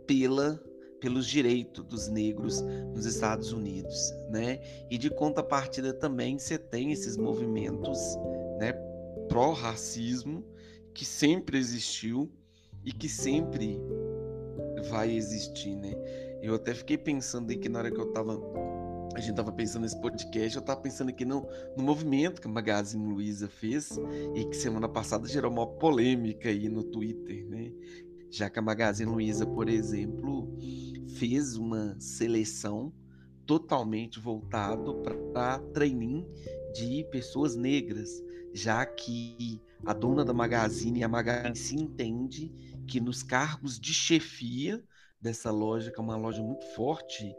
[0.06, 0.60] pela
[1.04, 2.62] pelos direitos dos negros
[2.94, 4.58] nos Estados Unidos, né?
[4.90, 7.98] E de contrapartida também você tem esses movimentos,
[8.58, 8.72] né,
[9.28, 10.42] pró-racismo
[10.94, 12.32] que sempre existiu
[12.82, 13.78] e que sempre
[14.88, 15.92] vai existir, né?
[16.40, 18.40] Eu até fiquei pensando aqui na hora que eu tava
[19.14, 21.46] a gente tava pensando nesse podcast, eu tava pensando aqui no,
[21.76, 23.96] no movimento que a Magazine Luiza fez
[24.34, 27.70] e que semana passada gerou uma polêmica aí no Twitter, né?
[28.34, 30.58] Já que a Magazine Luiza, por exemplo,
[31.18, 32.92] fez uma seleção
[33.46, 36.26] totalmente voltado para treininho
[36.74, 38.10] de pessoas negras,
[38.52, 42.52] já que a dona da Magazine e a Magazine se entende
[42.88, 44.82] que nos cargos de chefia
[45.20, 47.32] dessa loja, que é uma loja muito forte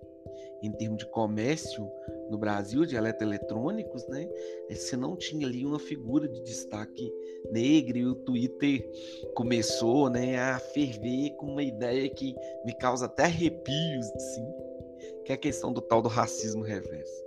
[0.64, 1.89] em termos de comércio
[2.30, 4.28] no Brasil, de eletroeletrônicos, né?
[4.69, 7.11] Você não tinha ali uma figura de destaque
[7.51, 8.89] negra e o Twitter
[9.34, 14.45] começou, né, a ferver com uma ideia que me causa até arrepios, assim,
[15.23, 17.23] que é a questão do tal do racismo reverso.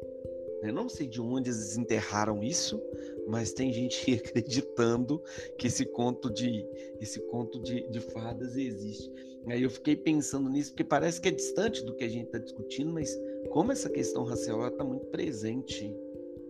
[0.63, 2.83] Eu não sei de onde eles enterraram isso,
[3.29, 5.23] mas tem gente acreditando
[5.57, 6.67] que esse conto de
[7.01, 9.11] esse conto de, de fadas existe.
[9.51, 12.39] Aí eu fiquei pensando nisso, porque parece que é distante do que a gente está
[12.39, 13.17] discutindo, mas
[13.51, 15.95] como essa questão racial está muito presente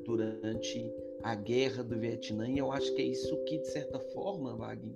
[0.05, 0.93] durante
[1.23, 4.95] a guerra do Vietnã, e eu acho que é isso que, de certa forma, Wagner,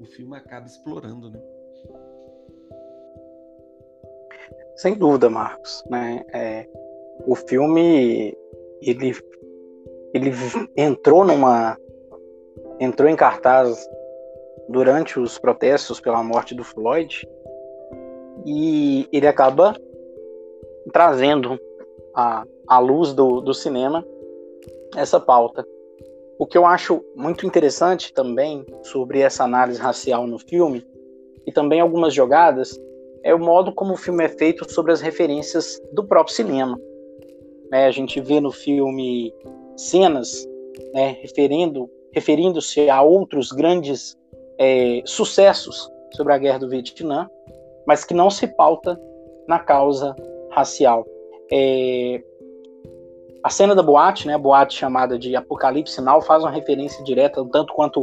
[0.00, 1.40] o filme acaba explorando, né?
[4.76, 5.84] Sem dúvida, Marcos.
[5.88, 6.24] Né?
[6.32, 6.68] É,
[7.26, 8.36] o filme
[8.82, 9.12] ele,
[10.12, 10.30] ele
[10.76, 11.78] entrou numa
[12.80, 13.88] entrou em cartaz
[14.68, 17.28] durante os protestos pela morte do Floyd
[18.44, 19.74] e ele acaba
[20.92, 21.58] trazendo
[22.14, 24.04] a, a luz do, do cinema
[24.96, 25.66] essa pauta.
[26.38, 30.84] O que eu acho muito interessante também sobre essa análise racial no filme
[31.46, 32.78] e também algumas jogadas
[33.22, 36.78] é o modo como o filme é feito sobre as referências do próprio cinema.
[37.72, 39.32] É, a gente vê no filme
[39.76, 40.46] cenas
[40.92, 44.16] né, referindo referindo-se a outros grandes
[44.56, 47.28] é, sucessos sobre a guerra do Vietnã,
[47.86, 49.00] mas que não se pauta
[49.46, 50.14] na causa
[50.50, 51.04] racial.
[51.52, 52.22] É,
[53.42, 57.44] a cena da boate, né, a boate chamada de Apocalipse Now, faz uma referência direta,
[57.52, 58.00] tanto quanto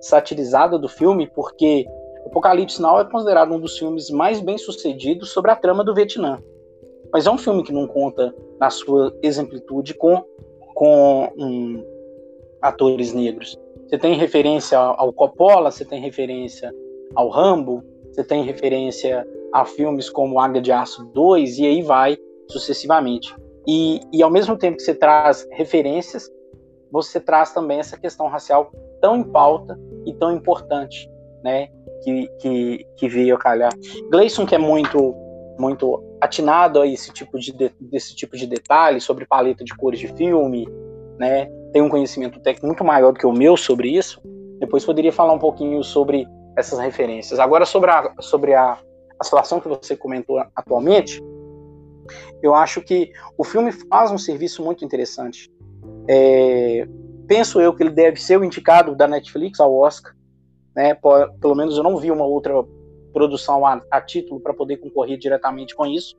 [0.00, 1.84] satirizada do filme, porque
[2.26, 6.40] Apocalipse Now é considerado um dos filmes mais bem sucedidos sobre a trama do Vietnã.
[7.12, 10.24] Mas é um filme que não conta, na sua exemplitude, com,
[10.74, 11.84] com um,
[12.60, 13.56] atores negros.
[13.86, 16.72] Você tem referência ao Coppola, você tem referência
[17.14, 17.82] ao Rambo,
[18.16, 22.16] você tem referência a filmes como Águia de Aço 2 e aí vai
[22.48, 23.34] sucessivamente.
[23.68, 26.30] E, e ao mesmo tempo que você traz referências,
[26.90, 31.10] você traz também essa questão racial tão em pauta e tão importante,
[31.44, 31.68] né,
[32.02, 33.72] que, que, que veio a calhar.
[34.10, 35.14] Gleison, que é muito
[35.58, 37.50] muito atinado a esse tipo de,
[37.80, 40.68] desse tipo de detalhe sobre paleta de cores de filme,
[41.18, 44.20] né, tem um conhecimento técnico muito maior do que o meu sobre isso,
[44.58, 46.26] depois poderia falar um pouquinho sobre
[46.56, 47.38] essas referências.
[47.38, 48.78] Agora, sobre a, sobre a,
[49.18, 51.22] a situação que você comentou atualmente,
[52.42, 55.50] eu acho que o filme faz um serviço muito interessante.
[56.08, 56.86] É,
[57.26, 60.14] penso eu que ele deve ser o indicado da Netflix ao Oscar,
[60.74, 60.94] né?
[61.40, 62.52] Pelo menos eu não vi uma outra
[63.12, 66.16] produção a, a título para poder concorrer diretamente com isso.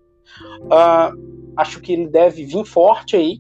[0.64, 3.40] Uh, acho que ele deve vir forte aí,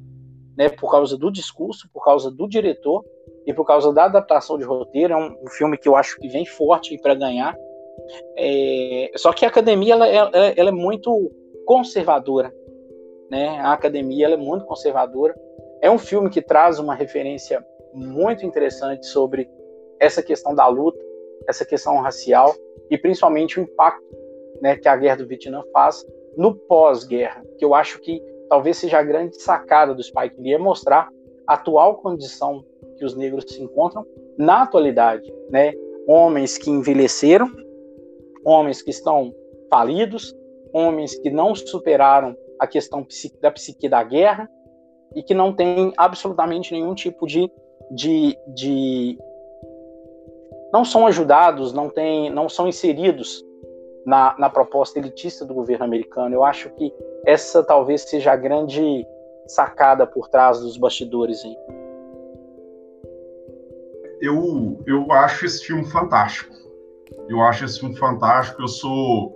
[0.57, 3.03] né, por causa do discurso, por causa do diretor
[3.47, 5.13] e por causa da adaptação de roteiro.
[5.13, 7.57] É um, um filme que eu acho que vem forte para ganhar.
[8.37, 11.31] É, só que a academia ela, ela, ela, é muito
[11.65, 12.53] conservadora,
[13.31, 13.57] né?
[13.59, 15.33] A academia ela é muito conservadora.
[15.81, 19.49] É um filme que traz uma referência muito interessante sobre
[19.99, 20.99] essa questão da luta,
[21.47, 22.53] essa questão racial
[22.91, 24.05] e principalmente o impacto
[24.61, 28.99] né, que a guerra do Vietnã faz no pós-guerra, que eu acho que talvez seja
[28.99, 31.09] a grande sacada do Spike Lee é mostrar
[31.47, 32.63] a atual condição
[32.97, 34.05] que os negros se encontram
[34.37, 35.73] na atualidade, né?
[36.07, 37.49] Homens que envelheceram,
[38.45, 39.33] homens que estão
[39.69, 40.35] falidos,
[40.73, 43.05] homens que não superaram a questão
[43.41, 44.49] da psique da guerra
[45.15, 47.51] e que não têm absolutamente nenhum tipo de,
[47.91, 49.17] de, de
[50.71, 53.43] não são ajudados, não tem, não são inseridos
[54.05, 56.33] na, na proposta elitista do governo americano.
[56.33, 56.93] Eu acho que
[57.25, 59.05] essa talvez seja a grande
[59.47, 61.43] sacada por trás dos bastidores.
[61.43, 61.57] Hein?
[64.21, 66.53] Eu, eu acho esse filme fantástico.
[67.29, 68.61] Eu acho esse filme fantástico.
[68.61, 69.35] Eu sou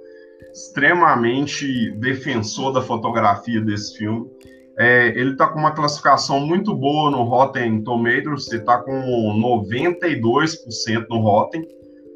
[0.51, 4.29] extremamente defensor da fotografia desse filme.
[4.77, 8.91] É, ele está com uma classificação muito boa no Rotten Tomatoes, ele está com
[9.39, 11.67] 92% no Rotten.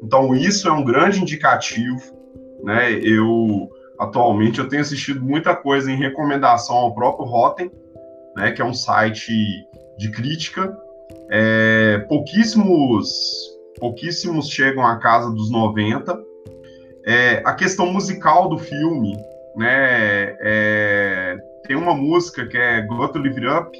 [0.02, 2.16] Então, isso é um grande indicativo
[2.62, 2.92] né?
[2.92, 7.70] Eu atualmente eu tenho assistido muita coisa em recomendação ao próprio Rotten,
[8.36, 8.50] né?
[8.50, 9.32] Que é um site
[9.98, 10.76] de crítica.
[11.30, 16.18] É, pouquíssimos pouquíssimos chegam à casa dos 90.
[17.04, 19.16] É, a questão musical do filme,
[19.56, 20.36] né?
[20.40, 21.36] É,
[21.66, 23.78] tem uma música que é Got to Live Up,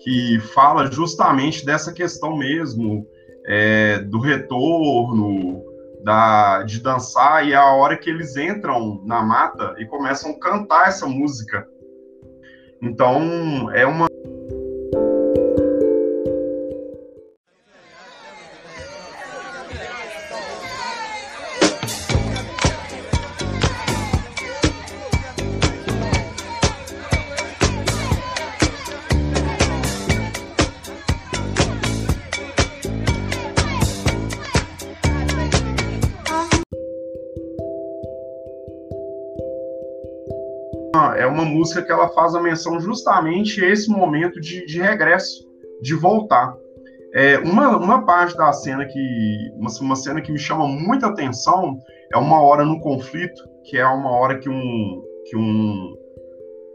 [0.00, 3.06] que fala justamente dessa questão mesmo,
[3.46, 5.64] é, do retorno,
[6.04, 10.38] da, de dançar e é a hora que eles entram na mata e começam a
[10.38, 11.66] cantar essa música.
[12.80, 14.07] Então, é uma
[41.68, 45.46] música que ela faz a menção justamente a esse momento de, de regresso,
[45.82, 46.56] de voltar.
[47.12, 51.78] É, uma, uma parte da cena que uma, uma cena que me chama muita atenção
[52.12, 55.94] é uma hora no conflito, que é uma hora que um que um,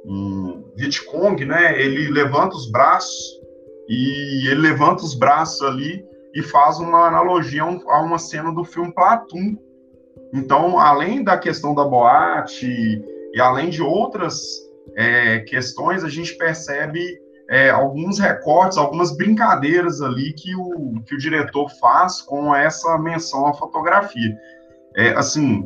[0.05, 3.41] um Vietcong, né, ele levanta os braços
[3.89, 8.93] e ele levanta os braços ali e faz uma analogia a uma cena do filme
[8.93, 9.57] Platum.
[10.31, 12.67] Então, além da questão da boate
[13.33, 14.63] e além de outras
[14.95, 17.01] é, questões, a gente percebe
[17.49, 23.47] é, alguns recortes, algumas brincadeiras ali que o, que o diretor faz com essa menção
[23.47, 24.37] à fotografia.
[24.95, 25.65] É, assim,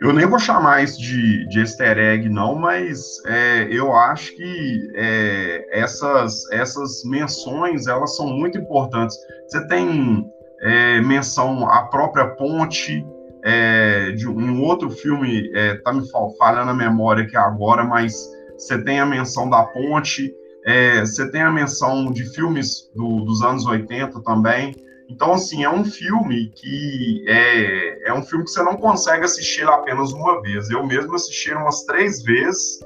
[0.00, 4.90] eu nem vou chamar isso de, de easter egg, não, mas é, eu acho que
[4.94, 9.16] é, essas, essas menções, elas são muito importantes.
[9.46, 10.30] Você tem
[10.60, 13.04] é, menção à própria ponte,
[13.44, 16.02] é, de um outro filme, é, tá me
[16.38, 18.14] falhando a memória aqui agora, mas
[18.56, 20.34] você tem a menção da ponte,
[20.64, 24.74] é, você tem a menção de filmes do, dos anos 80 também.
[25.08, 29.68] Então, assim, é um filme que é, é um filme que você não consegue assistir
[29.68, 30.70] apenas uma vez.
[30.70, 32.80] Eu mesmo assisti umas três vezes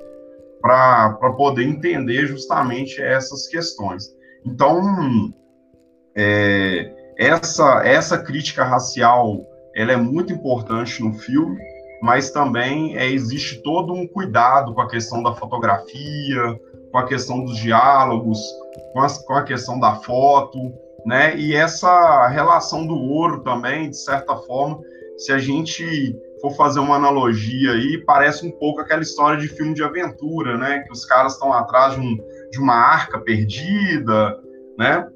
[0.61, 4.05] para poder entender justamente essas questões.
[4.45, 5.33] Então,
[6.17, 11.57] é, essa, essa crítica racial ela é muito importante no filme,
[12.03, 17.45] mas também é, existe todo um cuidado com a questão da fotografia, com a questão
[17.45, 18.39] dos diálogos,
[18.93, 20.73] com, as, com a questão da foto,
[21.05, 21.37] né?
[21.37, 24.81] E essa relação do ouro também, de certa forma,
[25.17, 29.75] se a gente for fazer uma analogia aí, parece um pouco aquela história de filme
[29.75, 30.81] de aventura, né?
[30.81, 32.17] Que os caras estão atrás de, um,
[32.51, 34.39] de uma arca perdida,
[34.79, 35.07] né?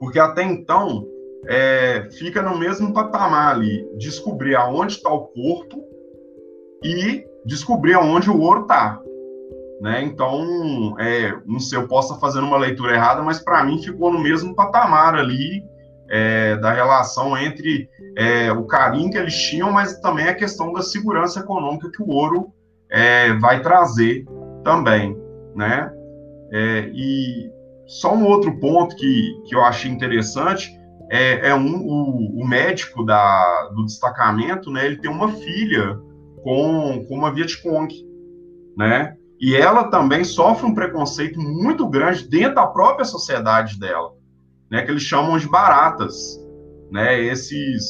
[0.00, 1.06] Porque até então
[1.48, 5.84] é, fica no mesmo patamar ali, descobrir aonde está o corpo
[6.82, 9.00] e descobrir aonde o ouro está.
[9.80, 10.02] Né?
[10.02, 14.12] Então, é, não sei, eu posso estar fazendo uma leitura errada, mas para mim ficou
[14.12, 15.62] no mesmo patamar ali
[16.08, 20.82] é, da relação entre é, o carinho que eles tinham, mas também a questão da
[20.82, 22.52] segurança econômica que o ouro
[22.90, 24.24] é, vai trazer
[24.64, 25.16] também,
[25.54, 25.92] né?
[26.52, 27.50] É, e
[27.86, 30.75] só um outro ponto que, que eu achei interessante
[31.10, 34.86] é, é um, o, o, médico da, do destacamento, né?
[34.86, 35.98] Ele tem uma filha
[36.42, 37.88] com, com uma Vietcong,
[38.76, 39.16] né?
[39.40, 44.12] E ela também sofre um preconceito muito grande dentro da própria sociedade dela,
[44.70, 44.82] né?
[44.82, 46.40] Que eles chamam de baratas,
[46.90, 47.22] né?
[47.22, 47.84] Esses,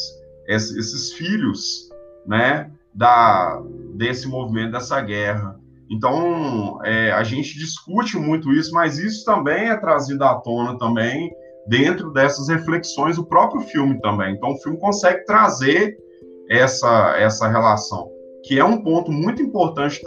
[0.46, 1.88] esses, esses filhos,
[2.26, 2.70] né?
[2.94, 3.62] Da,
[3.94, 5.58] desse movimento, dessa guerra.
[5.88, 11.30] Então, é, a gente discute muito isso, mas isso também é trazido à tona também
[11.66, 14.34] dentro dessas reflexões do próprio filme também.
[14.34, 15.96] Então, o filme consegue trazer
[16.48, 18.10] essa, essa relação,
[18.44, 20.00] que é um ponto muito importante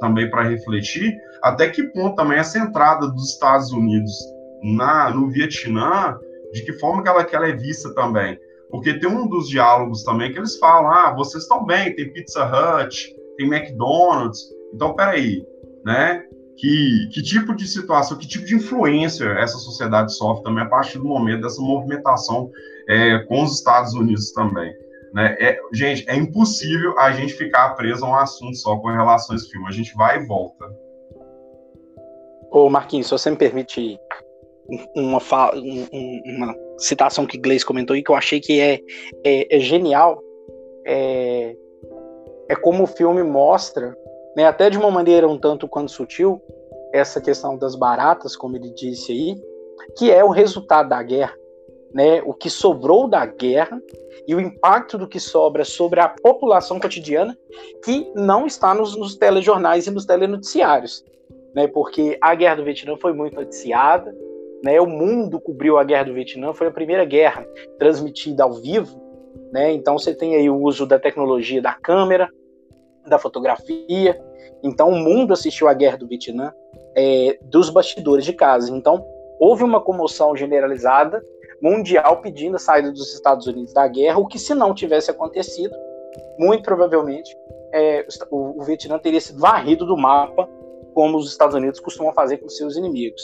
[0.00, 4.12] também para refletir, até que ponto também essa entrada dos Estados Unidos
[4.62, 6.18] na, no Vietnã,
[6.52, 8.38] de que forma que ela, que ela é vista também.
[8.70, 12.44] Porque tem um dos diálogos também que eles falam, ah, vocês estão bem, tem Pizza
[12.44, 14.40] Hut, tem McDonald's,
[14.72, 15.46] então peraí,
[15.84, 16.24] né?
[16.56, 20.98] Que, que tipo de situação, que tipo de influência essa sociedade sofre também a partir
[20.98, 22.50] do momento dessa movimentação
[22.88, 24.72] é, com os Estados Unidos também.
[25.12, 25.36] Né?
[25.40, 29.36] É, gente, é impossível a gente ficar preso a um assunto só com relação a
[29.36, 29.68] esse filme.
[29.68, 30.64] A gente vai e volta.
[32.50, 33.98] Ô Marquinhos, se você me permite
[34.94, 35.18] uma,
[36.24, 38.80] uma citação que Gleice comentou e que eu achei que é,
[39.24, 40.20] é, é genial,
[40.86, 41.56] é,
[42.48, 43.96] é como o filme mostra
[44.36, 46.40] né, até de uma maneira um tanto quanto sutil,
[46.92, 49.42] essa questão das baratas, como ele disse aí,
[49.96, 51.34] que é o resultado da guerra,
[51.92, 53.80] né, o que sobrou da guerra
[54.26, 57.36] e o impacto do que sobra sobre a população cotidiana
[57.84, 61.04] que não está nos, nos telejornais e nos telenoticiários,
[61.54, 64.14] né, porque a guerra do Vietnã foi muito noticiada,
[64.62, 67.46] né, o mundo cobriu a guerra do Vietnã, foi a primeira guerra
[67.78, 69.00] transmitida ao vivo,
[69.52, 72.28] né, então você tem aí o uso da tecnologia da câmera,
[73.06, 74.20] da fotografia.
[74.62, 76.52] Então, o mundo assistiu à guerra do Vietnã
[76.96, 78.70] é, dos bastidores de casa.
[78.70, 79.04] Então,
[79.38, 81.22] houve uma comoção generalizada
[81.60, 85.74] mundial pedindo a saída dos Estados Unidos da guerra, o que, se não tivesse acontecido,
[86.38, 87.34] muito provavelmente
[87.72, 90.48] é, o, o Vietnã teria sido varrido do mapa,
[90.94, 93.22] como os Estados Unidos costumam fazer com seus inimigos.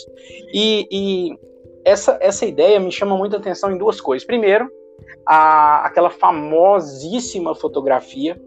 [0.53, 1.39] E, e
[1.85, 4.27] essa, essa ideia me chama muita atenção em duas coisas.
[4.27, 4.69] Primeiro,
[5.25, 8.41] a, aquela famosíssima fotografia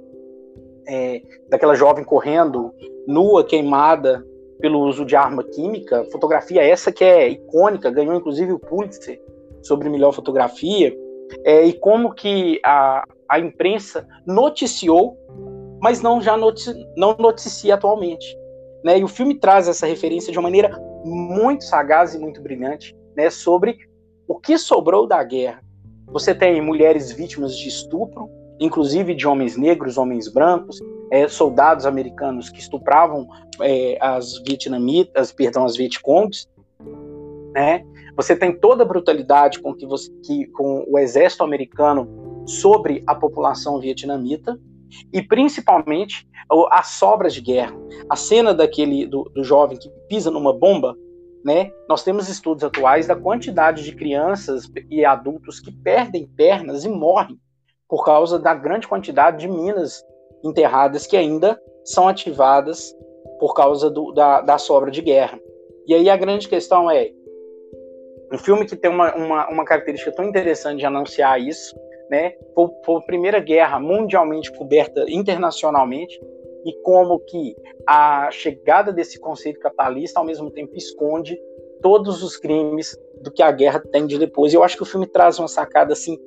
[0.88, 2.74] é, daquela jovem correndo
[3.08, 4.26] nua, queimada
[4.60, 9.22] pelo uso de arma química, fotografia essa que é icônica, ganhou inclusive o Pulitzer
[9.62, 10.96] sobre melhor fotografia,
[11.44, 15.18] é, e como que a, a imprensa noticiou,
[15.82, 18.38] mas não já notici, não noticia atualmente.
[18.84, 19.00] Né?
[19.00, 23.30] E o filme traz essa referência de uma maneira muito sagaz e muito brilhante né,
[23.30, 23.78] sobre
[24.28, 25.62] o que sobrou da guerra.
[26.08, 28.30] Você tem mulheres vítimas de estupro,
[28.60, 30.80] inclusive de homens negros, homens brancos,
[31.12, 33.28] é, soldados americanos que estupravam
[33.62, 36.48] é, as vietnamitas, perdão, as vietcongs,
[37.54, 37.86] né?
[38.16, 42.08] Você tem toda a brutalidade com que, você, que com o exército americano
[42.46, 44.60] sobre a população vietnamita
[45.12, 46.28] e principalmente
[46.72, 47.76] as sobras de guerra.
[48.10, 50.96] A cena daquele do, do jovem que pisa numa bomba,
[51.44, 51.72] né?
[51.90, 57.40] Nós temos estudos atuais da quantidade de crianças e adultos que perdem pernas e morrem
[57.88, 60.04] por causa da grande quantidade de minas
[60.44, 62.96] enterradas que ainda são ativadas
[63.40, 65.40] por causa do, da, da sobra de guerra.
[65.86, 67.12] E aí a grande questão é,
[68.32, 71.76] um filme que tem uma, uma, uma característica tão interessante de anunciar isso,
[72.10, 72.34] né?
[72.56, 76.20] Foi, foi, a primeira guerra mundialmente coberta internacionalmente
[76.66, 77.56] e como que
[77.88, 81.38] a chegada desse conceito capitalista ao mesmo tempo esconde
[81.82, 84.54] todos os crimes do que a guerra tem de depois.
[84.54, 86.18] Eu acho que o filme traz uma sacada assim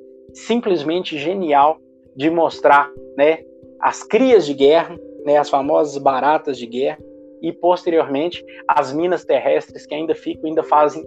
[0.45, 1.79] simplesmente genial
[2.15, 3.39] de mostrar, né,
[3.79, 6.99] as crias de guerra, né, as famosas baratas de guerra
[7.41, 11.05] e posteriormente as minas terrestres que ainda ficam, ainda fazem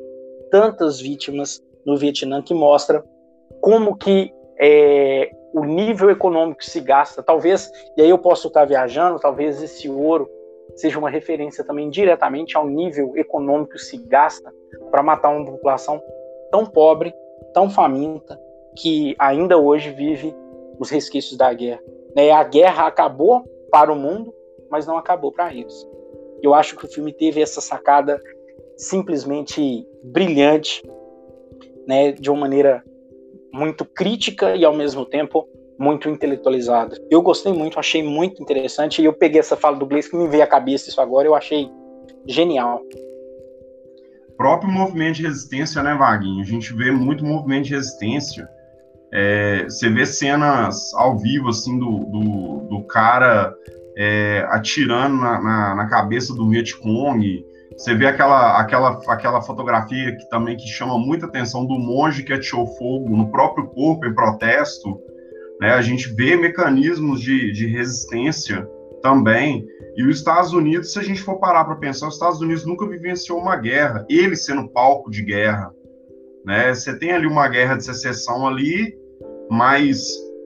[0.51, 3.05] tantas vítimas no Vietnã que mostra
[3.61, 9.19] como que é, o nível econômico se gasta, talvez, e aí eu posso estar viajando,
[9.19, 10.29] talvez esse ouro
[10.77, 14.53] seja uma referência também diretamente ao nível econômico que se gasta
[14.91, 16.01] para matar uma população
[16.51, 17.13] tão pobre,
[17.53, 18.39] tão faminta,
[18.77, 20.35] que ainda hoje vive
[20.79, 21.81] os resquícios da guerra.
[22.15, 22.31] Né?
[22.31, 24.35] A guerra acabou para o mundo,
[24.71, 25.87] mas não acabou para eles.
[26.43, 28.21] Eu acho que o filme teve essa sacada
[28.77, 30.83] simplesmente brilhante,
[31.87, 32.83] né, de uma maneira
[33.53, 35.47] muito crítica e ao mesmo tempo
[35.79, 36.97] muito intelectualizada.
[37.11, 40.29] Eu gostei muito, achei muito interessante e eu peguei essa fala do Gleice que me
[40.29, 41.71] veio à cabeça isso agora, eu achei
[42.27, 42.83] genial.
[44.37, 46.41] Próprio movimento de resistência, né, Vaguinho?
[46.41, 48.49] A gente vê muito movimento de resistência.
[49.13, 53.53] É, você vê cenas ao vivo, assim, do, do, do cara
[53.97, 57.45] é, atirando na, na, na, cabeça do Vietcong.
[57.77, 62.33] Você vê aquela, aquela, aquela fotografia que também que chama muita atenção do monge que
[62.33, 64.99] atirou fogo no próprio corpo em protesto.
[65.61, 65.73] Né?
[65.73, 68.67] A gente vê mecanismos de, de resistência
[69.03, 69.67] também.
[69.97, 72.87] E os Estados Unidos, se a gente for parar para pensar, os Estados Unidos nunca
[72.87, 75.73] vivenciou uma guerra, ele sendo palco de guerra.
[76.45, 76.73] Né?
[76.73, 78.95] Você tem ali uma guerra de secessão ali,
[79.51, 80.01] mas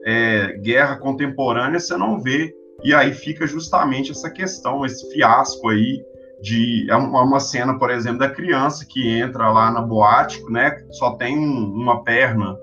[0.05, 2.53] é, guerra contemporânea você não vê.
[2.83, 6.03] E aí fica justamente essa questão, esse fiasco aí
[6.41, 11.11] de é uma cena, por exemplo, da criança que entra lá na boate, né, só
[11.11, 12.57] tem um, uma perna,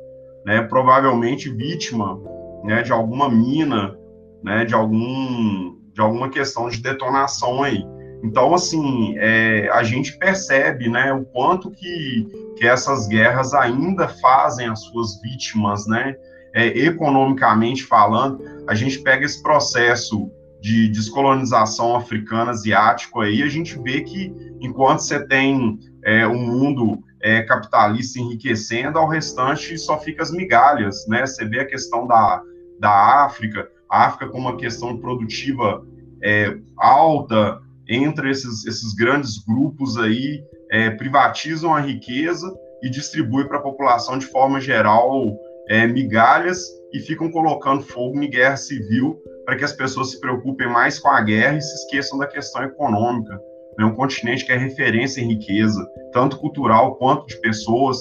[0.45, 2.21] né, provavelmente vítima,
[2.65, 3.97] né, de alguma mina,
[4.43, 7.85] né, de algum de alguma questão de detonação aí.
[8.25, 14.69] Então, assim, é, a gente percebe, né, o quanto que, que essas guerras ainda fazem
[14.69, 16.15] as suas vítimas, né,
[16.55, 20.31] é, economicamente falando, a gente pega esse processo
[20.61, 27.03] de descolonização africana, asiático aí, a gente vê que enquanto você tem é, um mundo
[27.21, 31.27] é, capitalista enriquecendo, ao restante só fica as migalhas, né?
[31.27, 32.43] Você vê a questão da,
[32.79, 35.85] da África, a África com uma questão produtiva
[36.23, 43.59] é, alta entre esses, esses grandes grupos aí, é, privatizam a riqueza e distribuem para
[43.59, 45.37] a população de forma geral
[45.73, 50.69] é, migalhas e ficam colocando fogo em guerra civil para que as pessoas se preocupem
[50.69, 53.41] mais com a guerra e se esqueçam da questão econômica.
[53.81, 57.99] É um continente que é referência em riqueza, tanto cultural quanto de pessoas,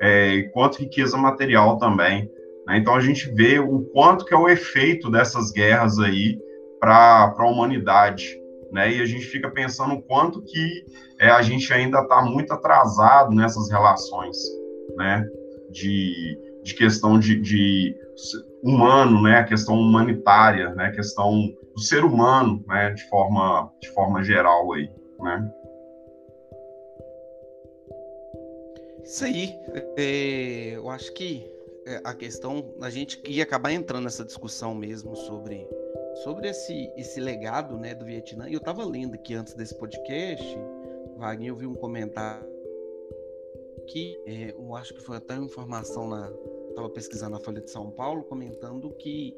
[0.00, 2.30] é, quanto riqueza material também.
[2.68, 2.78] Né?
[2.78, 6.38] Então a gente vê o quanto que é o efeito dessas guerras aí
[6.78, 8.40] para a humanidade.
[8.70, 8.92] Né?
[8.92, 10.84] E a gente fica pensando o quanto que
[11.18, 14.36] é, a gente ainda está muito atrasado nessas relações,
[14.96, 15.26] né?
[15.72, 16.38] De,
[16.68, 17.96] de questão de, de
[18.62, 23.88] humano, né, a questão humanitária, né, a questão do ser humano, né, de forma, de
[23.88, 25.50] forma geral aí, né.
[29.02, 29.58] Isso aí,
[29.96, 31.50] é, eu acho que
[31.86, 35.66] é, a questão, a gente ia acabar entrando nessa discussão mesmo sobre,
[36.22, 40.44] sobre esse, esse legado, né, do Vietnã, e eu estava lendo aqui antes desse podcast,
[41.16, 42.46] Wagner, eu vi um comentário
[43.86, 46.30] que é, eu acho que foi até uma informação na,
[46.78, 49.34] estava pesquisando na Folha de São Paulo, comentando que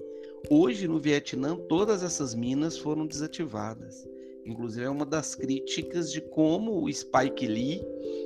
[0.50, 4.06] hoje no Vietnã todas essas minas foram desativadas.
[4.44, 7.82] Inclusive é uma das críticas de como o Spike Lee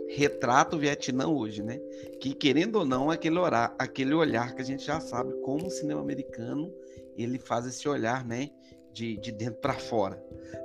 [0.08, 1.78] retrata o Vietnã hoje, né?
[2.20, 5.70] Que querendo ou não, aquele olhar, aquele olhar que a gente já sabe como o
[5.70, 6.72] cinema americano
[7.16, 8.50] ele faz esse olhar, né?
[8.94, 10.22] De, de dentro para fora.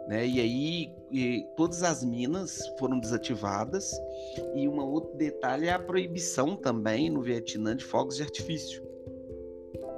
[0.08, 0.26] Né?
[0.26, 3.92] E aí e todas as minas foram desativadas
[4.56, 8.88] e um outro detalhe é a proibição também no Vietnã de fogos de artifício.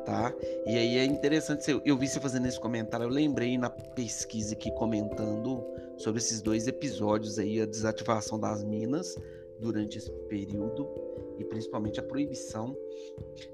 [0.06, 0.34] Tá?
[0.66, 4.72] E aí é interessante, eu, vi você fazendo esse comentário, eu lembrei na pesquisa aqui
[4.72, 5.64] comentando
[5.98, 9.16] sobre esses dois episódios aí, a desativação das minas
[9.60, 10.90] durante esse período
[11.38, 12.76] e principalmente a proibição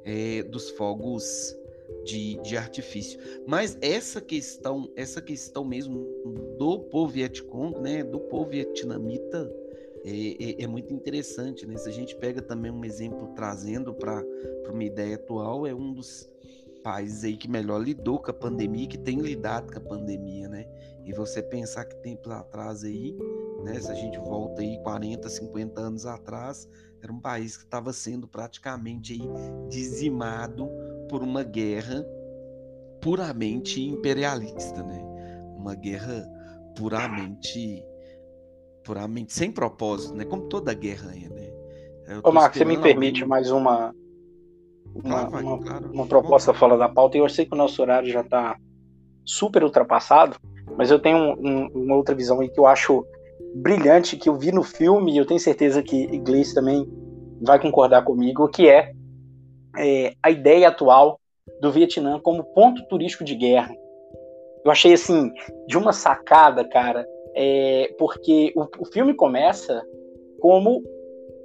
[0.05, 1.57] é, dos fogos
[2.03, 3.19] de, de artifício.
[3.45, 6.05] Mas essa questão, essa questão mesmo
[6.57, 9.51] do povo Vietcong, né, do povo vietnamita,
[10.03, 11.65] é, é, é, muito interessante.
[11.65, 11.77] Né?
[11.77, 14.23] Se a gente pega também um exemplo trazendo para
[14.69, 16.29] uma ideia atual, é um dos
[16.83, 20.65] países aí que melhor lidou com a pandemia, que tem lidado com a pandemia, né?
[21.03, 23.13] E você pensar que tempo atrás aí,
[23.63, 23.77] né?
[23.81, 26.69] Se a gente volta aí 40, 50 anos atrás,
[27.01, 30.69] era um país que estava sendo praticamente aí dizimado
[31.09, 32.05] por uma guerra
[33.01, 35.01] puramente imperialista, né?
[35.55, 36.27] Uma guerra
[36.75, 37.83] puramente
[38.83, 40.25] puramente sem propósito, né?
[40.25, 41.53] Como toda guerra é, né?
[42.23, 43.93] Ô, Marcos, você me permite mais uma
[44.95, 45.91] uma, claro, uma, claro.
[45.91, 47.17] uma proposta fora da pauta.
[47.17, 48.57] Eu sei que o nosso horário já está
[49.23, 50.37] super ultrapassado,
[50.77, 53.05] mas eu tenho um, um, uma outra visão aí que eu acho
[53.55, 56.87] brilhante, que eu vi no filme, e eu tenho certeza que Iglesias também
[57.41, 58.91] vai concordar comigo, que é,
[59.77, 61.19] é a ideia atual
[61.61, 63.73] do Vietnã como ponto turístico de guerra.
[64.63, 65.31] Eu achei assim,
[65.67, 69.83] de uma sacada, cara, é, porque o, o filme começa
[70.39, 70.83] como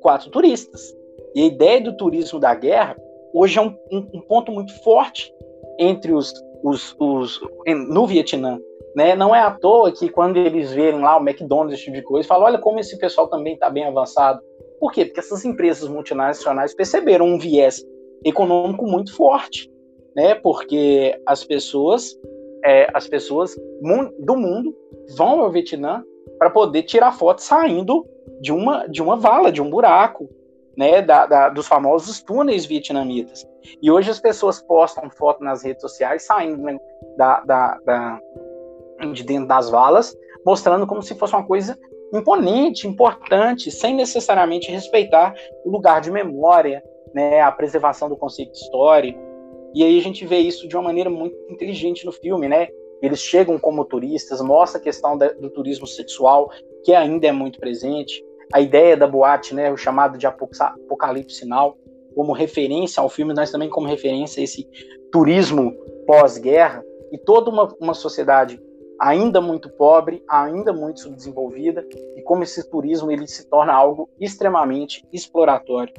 [0.01, 0.95] quatro turistas.
[1.35, 2.97] E a ideia do turismo da guerra
[3.33, 5.33] hoje é um, um, um ponto muito forte
[5.79, 6.33] entre os,
[6.63, 8.59] os, os no Vietnã.
[8.95, 9.15] Né?
[9.15, 12.29] Não é à toa que quando eles verem lá o McDonald's, esse tipo de coisa,
[12.29, 14.41] falam, olha como esse pessoal também está bem avançado.
[14.79, 15.05] Por quê?
[15.05, 17.83] Porque essas empresas multinacionais perceberam um viés
[18.25, 19.71] econômico muito forte,
[20.15, 20.35] né?
[20.35, 22.19] Porque as pessoas,
[22.65, 23.57] é, as pessoas
[24.19, 24.77] do mundo
[25.17, 26.05] vão ao Vietnã
[26.39, 28.05] para poder tirar foto saindo
[28.41, 30.29] de uma de uma vala, de um buraco,
[30.77, 33.47] né, da, da, dos famosos túneis vietnamitas.
[33.81, 36.79] E hoje as pessoas postam foto nas redes sociais saindo né,
[37.17, 38.21] da,
[39.13, 41.79] de dentro das valas, mostrando como se fosse uma coisa
[42.13, 46.83] imponente, importante, sem necessariamente respeitar o lugar de memória,
[47.15, 49.19] né, a preservação do conceito histórico.
[49.75, 52.69] E aí a gente vê isso de uma maneira muito inteligente no filme, né?
[53.01, 56.51] Eles chegam como turistas, mostra a questão do turismo sexual,
[56.85, 61.79] que ainda é muito presente, a ideia da boate, né, o chamado de apocalipse sinal,
[62.15, 64.69] como referência ao filme, nós também como referência a esse
[65.11, 65.73] turismo
[66.07, 68.61] pós-guerra e toda uma, uma sociedade
[69.01, 71.85] ainda muito pobre, ainda muito subdesenvolvida
[72.17, 75.95] e como esse turismo ele se torna algo extremamente exploratório.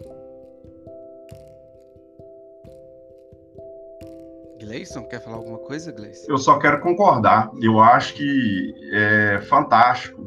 [4.59, 6.25] Gleison, quer falar alguma coisa, Gleison?
[6.29, 7.51] Eu só quero concordar.
[7.61, 10.25] Eu acho que é fantástico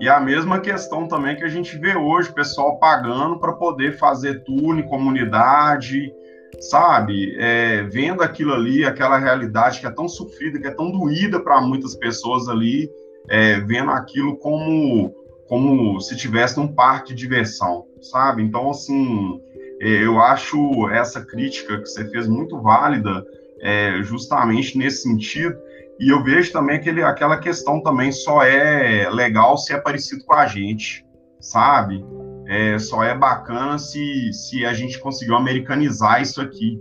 [0.00, 3.96] e a mesma questão também que a gente vê hoje, o pessoal pagando para poder
[3.96, 6.12] fazer tour em comunidade,
[6.60, 7.34] sabe?
[7.38, 11.60] É, vendo aquilo ali, aquela realidade que é tão sofrida, que é tão doída para
[11.60, 12.90] muitas pessoas ali,
[13.28, 15.14] é, vendo aquilo como,
[15.48, 18.42] como se tivesse num parque de diversão, sabe?
[18.42, 19.40] Então, assim,
[19.80, 23.24] é, eu acho essa crítica que você fez muito válida,
[23.60, 25.56] é, justamente nesse sentido,
[25.98, 30.34] e eu vejo também aquele, aquela questão também só é legal se é parecido com
[30.34, 31.04] a gente,
[31.40, 32.04] sabe?
[32.46, 36.78] É, só é bacana se, se a gente conseguiu americanizar isso aqui,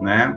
[0.00, 0.34] né?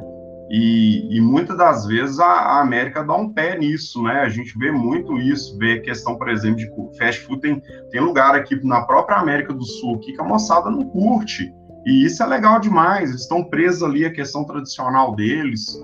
[0.50, 4.22] E, e muitas das vezes a, a, América dá um pé nisso, né?
[4.22, 7.40] A gente vê muito isso, vê questão, por exemplo, de fast food.
[7.40, 7.62] Tem,
[7.92, 11.54] tem lugar aqui na própria América do Sul aqui que a moçada não curte.
[11.86, 15.80] E isso é legal demais, eles estão presos ali a questão tradicional deles,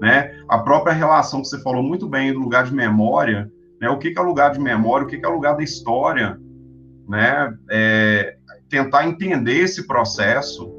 [0.00, 0.34] né?
[0.48, 3.50] A própria relação que você falou muito bem do lugar de memória,
[3.80, 3.88] né?
[3.88, 6.38] O que, que é lugar de memória, o que, que é lugar da história,
[7.08, 7.52] né?
[7.70, 8.36] É,
[8.68, 10.72] tentar entender esse processo,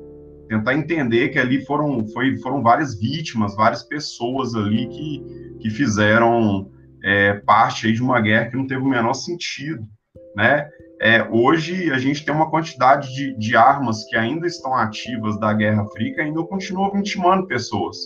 [0.49, 6.71] tentar entender que ali foram, foi, foram várias vítimas, várias pessoas ali que, que fizeram
[7.03, 9.83] é, parte de uma guerra que não teve o menor sentido,
[10.35, 10.67] né?
[11.03, 15.51] É, hoje a gente tem uma quantidade de, de armas que ainda estão ativas da
[15.51, 17.97] Guerra Fria e ainda continuam vitimando pessoas.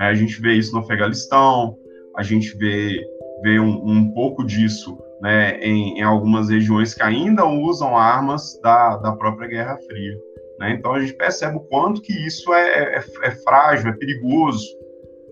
[0.00, 1.78] É, a gente vê isso no Afeganistão,
[2.16, 3.04] a gente vê,
[3.42, 8.96] vê um, um pouco disso né, em, em, algumas regiões que ainda usam armas da,
[8.96, 10.20] da própria Guerra Fria.
[10.58, 10.74] Né?
[10.74, 14.66] Então a gente percebe o quanto que isso é, é, é frágil, é perigoso,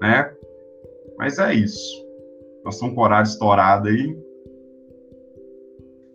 [0.01, 0.35] né?
[1.19, 2.05] Mas é isso.
[2.65, 4.17] Nós estamos com o horário estourado aí.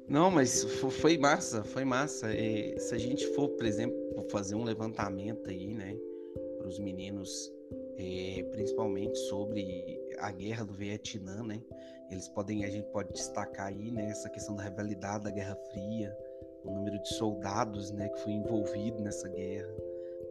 [0.09, 2.33] Não, mas foi massa, foi massa.
[2.33, 3.95] E se a gente for, por exemplo,
[4.31, 5.95] fazer um levantamento aí, né,
[6.57, 7.51] para os meninos
[7.97, 11.61] é, principalmente sobre a guerra do Vietnã, né?
[12.09, 16.15] Eles podem, a gente pode destacar aí, né, essa questão da rivalidade da Guerra Fria,
[16.63, 19.69] o número de soldados, né, que foi envolvido nessa guerra,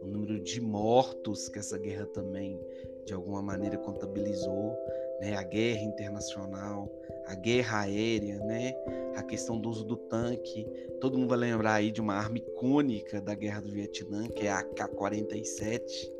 [0.01, 2.59] o número de mortos que essa guerra também,
[3.05, 4.75] de alguma maneira, contabilizou,
[5.21, 6.91] né, a guerra internacional,
[7.27, 8.73] a guerra aérea, né,
[9.15, 10.65] a questão do uso do tanque.
[10.99, 14.51] Todo mundo vai lembrar aí de uma arma icônica da Guerra do Vietnã, que é
[14.51, 16.11] a AK-47,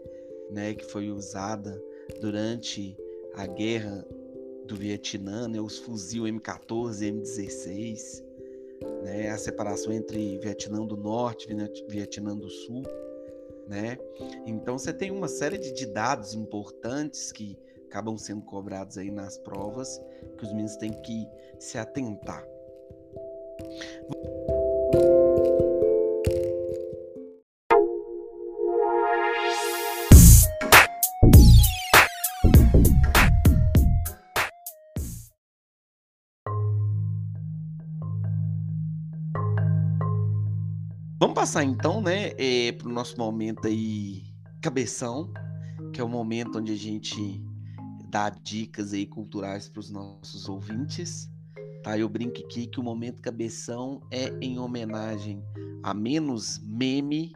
[0.49, 1.82] né, que foi usada
[2.19, 2.98] durante
[3.36, 4.06] a Guerra
[4.65, 8.24] do Vietnã, né, os fuzil M14, M16,
[9.03, 12.84] né, a separação entre Vietnã do Norte e Vietnã do Sul,
[13.68, 13.98] né?
[14.45, 20.02] Então você tem uma série de dados importantes que acabam sendo cobrados aí nas provas
[20.38, 21.28] que os meninos têm que
[21.60, 22.45] se atentar.
[41.38, 44.23] Passar então, né, é, para o nosso momento aí,
[44.59, 45.31] cabeção,
[45.93, 47.39] que é o momento onde a gente
[48.09, 51.30] dá dicas aí culturais para os nossos ouvintes.
[51.84, 51.95] Tá?
[51.95, 55.43] Eu brinco aqui que o momento cabeção é em homenagem
[55.84, 57.34] a menos meme,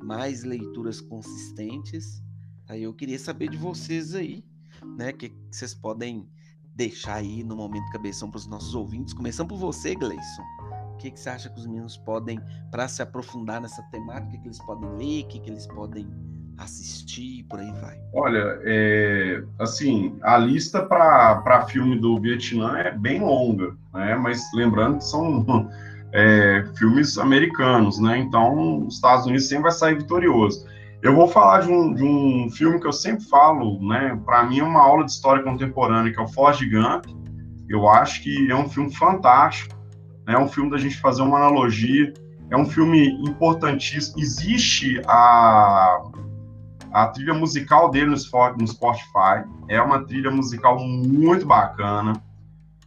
[0.00, 2.22] mais leituras consistentes.
[2.68, 2.78] Tá?
[2.78, 4.44] Eu queria saber de vocês aí,
[4.96, 6.24] né, que vocês podem
[6.72, 9.12] deixar aí no momento cabeção para os nossos ouvintes.
[9.12, 10.59] Começando por você, Gleison
[11.00, 12.38] que, que você acha que os meninos podem,
[12.70, 16.06] para se aprofundar nessa temática, que eles podem ler, que, que eles podem
[16.58, 17.98] assistir, por aí vai?
[18.12, 24.14] Olha, é, assim, a lista para filme do Vietnã é bem longa, né?
[24.14, 25.70] Mas lembrando que são
[26.12, 28.18] é, filmes americanos, né?
[28.18, 30.66] Então, os Estados Unidos sempre vai sair vitorioso.
[31.02, 34.20] Eu vou falar de um, de um filme que eu sempre falo, né?
[34.26, 37.06] Para mim é uma aula de história contemporânea, que é o Forrest Gump.
[37.70, 39.79] Eu acho que é um filme fantástico
[40.26, 42.12] é um filme da gente fazer uma analogia,
[42.50, 44.20] é um filme importantíssimo.
[44.20, 46.02] Existe a,
[46.92, 52.12] a trilha musical dele no Spotify, é uma trilha musical muito bacana.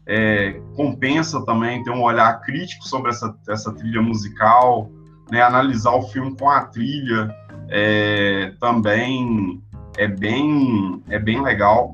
[0.05, 4.91] É, compensa também ter um olhar crítico sobre essa, essa trilha musical,
[5.31, 7.33] né, analisar o filme com a trilha
[7.69, 9.63] é, também
[9.97, 11.93] é bem, é bem legal.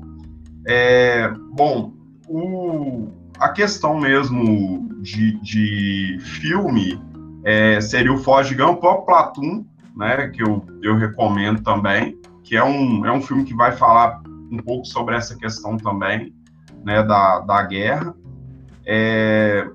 [0.66, 1.92] É, bom,
[2.28, 3.08] o,
[3.38, 7.00] a questão mesmo de, de filme
[7.44, 9.64] é, seria o Forrest Gump, o próprio Platoon,
[9.96, 14.22] né, que eu, eu recomendo também, que é um, é um filme que vai falar
[14.50, 16.34] um pouco sobre essa questão também,
[16.84, 18.14] né, da, da guerra.
[18.86, 19.68] É,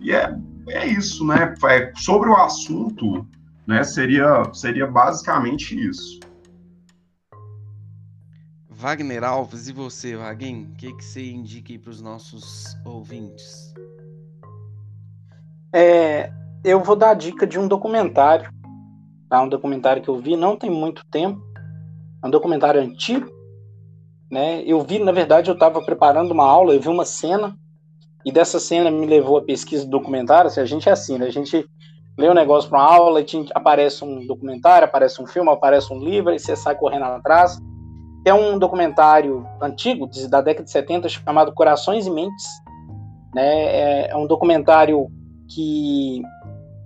[0.00, 0.36] e é,
[0.68, 3.26] é isso, né, é, sobre o assunto,
[3.66, 6.20] né, seria, seria basicamente isso.
[8.68, 10.68] Wagner Alves, e você, Vaguinho?
[10.68, 13.72] O que, que você indica aí para os nossos ouvintes?
[15.78, 16.30] É,
[16.64, 18.48] eu vou dar a dica de um documentário,
[19.28, 19.42] tá?
[19.42, 21.38] um documentário que eu vi não tem muito tempo,
[22.24, 23.30] é um documentário antigo,
[24.30, 24.62] né?
[24.64, 27.54] Eu vi, na verdade, eu estava preparando uma aula, eu vi uma cena
[28.24, 30.50] e dessa cena me levou a pesquisa do documentário.
[30.50, 31.26] Se a gente é assim, né?
[31.26, 31.68] A gente
[32.16, 35.98] lê um negócio para uma aula, e aparece um documentário, aparece um filme, aparece um
[35.98, 37.58] livro, e você sai correndo atrás.
[38.26, 42.46] É um documentário antigo, da década de 70, chamado Corações e Mentes.
[43.34, 43.44] Né?
[43.44, 45.10] É, é um documentário
[45.48, 46.22] que,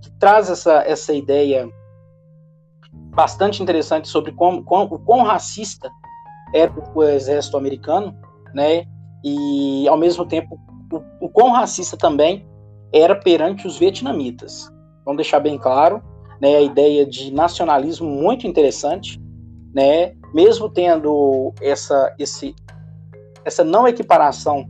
[0.03, 1.69] que traz essa, essa ideia
[2.93, 5.91] bastante interessante sobre como, o quão racista
[6.55, 8.17] era o exército americano,
[8.55, 8.85] né?
[9.25, 10.59] E ao mesmo tempo
[10.93, 12.47] o, o quão racista também
[12.93, 14.69] era perante os vietnamitas.
[15.05, 16.03] Vamos deixar bem claro,
[16.41, 16.57] né?
[16.57, 19.21] A ideia de nacionalismo muito interessante,
[19.75, 20.15] né?
[20.35, 22.55] Mesmo tendo essa esse
[23.45, 24.69] essa não equiparação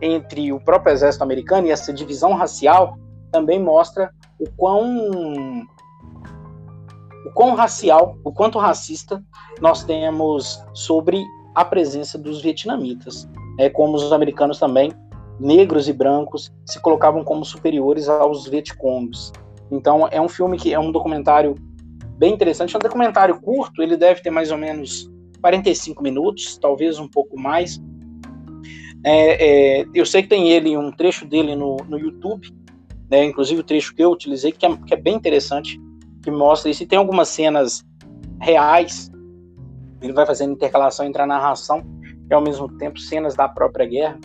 [0.00, 2.96] entre o próprio exército americano e essa divisão racial,
[3.30, 5.66] também mostra o quão
[7.26, 9.22] o quão racial, o quanto racista
[9.60, 11.24] nós temos sobre
[11.54, 13.28] a presença dos vietnamitas,
[13.58, 14.92] é como os americanos também,
[15.40, 19.32] negros e brancos, se colocavam como superiores aos vietcongs.
[19.70, 21.54] Então é um filme que é um documentário
[22.16, 26.98] bem interessante, é um documentário curto, ele deve ter mais ou menos 45 minutos, talvez
[26.98, 27.80] um pouco mais.
[29.04, 32.52] É, é, eu sei que tem ele, um trecho dele no, no YouTube,
[33.10, 33.24] né?
[33.24, 35.80] Inclusive o trecho que eu utilizei, que é, que é bem interessante,
[36.22, 36.82] que mostra isso.
[36.82, 37.84] E tem algumas cenas
[38.40, 39.10] reais,
[40.00, 41.82] ele vai fazendo intercalação entre a narração
[42.28, 44.18] e ao mesmo tempo cenas da própria guerra,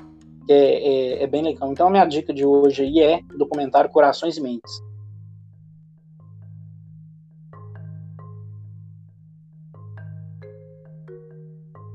[0.45, 1.71] que é, é, é bem legal.
[1.71, 4.81] Então a minha dica de hoje aí é o documentário Corações e Mentes.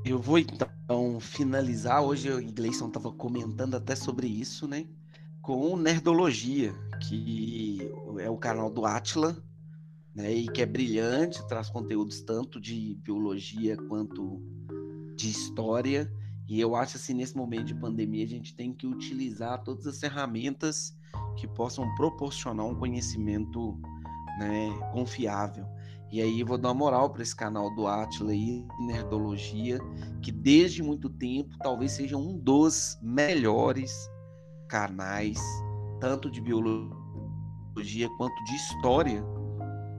[0.04, 2.00] Eu vou então finalizar.
[2.00, 4.86] Hoje o Gleison estava comentando até sobre isso, né?
[5.46, 6.74] Com Nerdologia,
[7.06, 7.78] que
[8.18, 9.40] é o canal do Atila,
[10.12, 14.42] né, e que é brilhante, traz conteúdos tanto de biologia quanto
[15.14, 16.12] de história.
[16.48, 20.00] E eu acho assim, nesse momento de pandemia, a gente tem que utilizar todas as
[20.00, 20.96] ferramentas
[21.36, 23.80] que possam proporcionar um conhecimento
[24.40, 25.64] né, confiável.
[26.10, 29.78] E aí vou dar uma moral para esse canal do Atila aí, Nerdologia,
[30.20, 34.08] que desde muito tempo talvez seja um dos melhores
[34.68, 35.38] canais,
[36.00, 39.22] tanto de biologia quanto de história,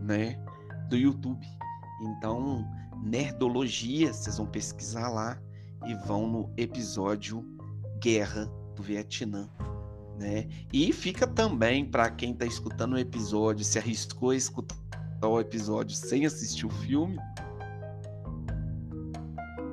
[0.02, 0.38] né,
[0.90, 1.46] do YouTube.
[2.02, 2.66] Então,
[3.04, 5.40] Nerdologia, vocês vão pesquisar lá
[5.86, 7.46] e vão no episódio
[8.00, 9.50] Guerra do Vietnã.
[10.18, 10.48] Né?
[10.74, 14.76] E fica também para quem está escutando o episódio, se arriscou a escutar
[15.22, 17.18] o episódio sem assistir o filme,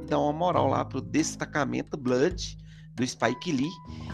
[0.09, 2.59] dá uma moral lá pro destacamento Blood
[2.95, 3.71] do Spike Lee.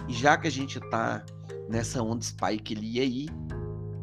[0.09, 1.25] E já que a gente tá
[1.69, 3.27] nessa onda Spike Lee aí,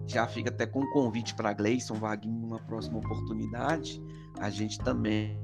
[0.08, 4.02] já fica até com um convite para Gleison Vaguinho numa próxima oportunidade,
[4.40, 5.38] a gente também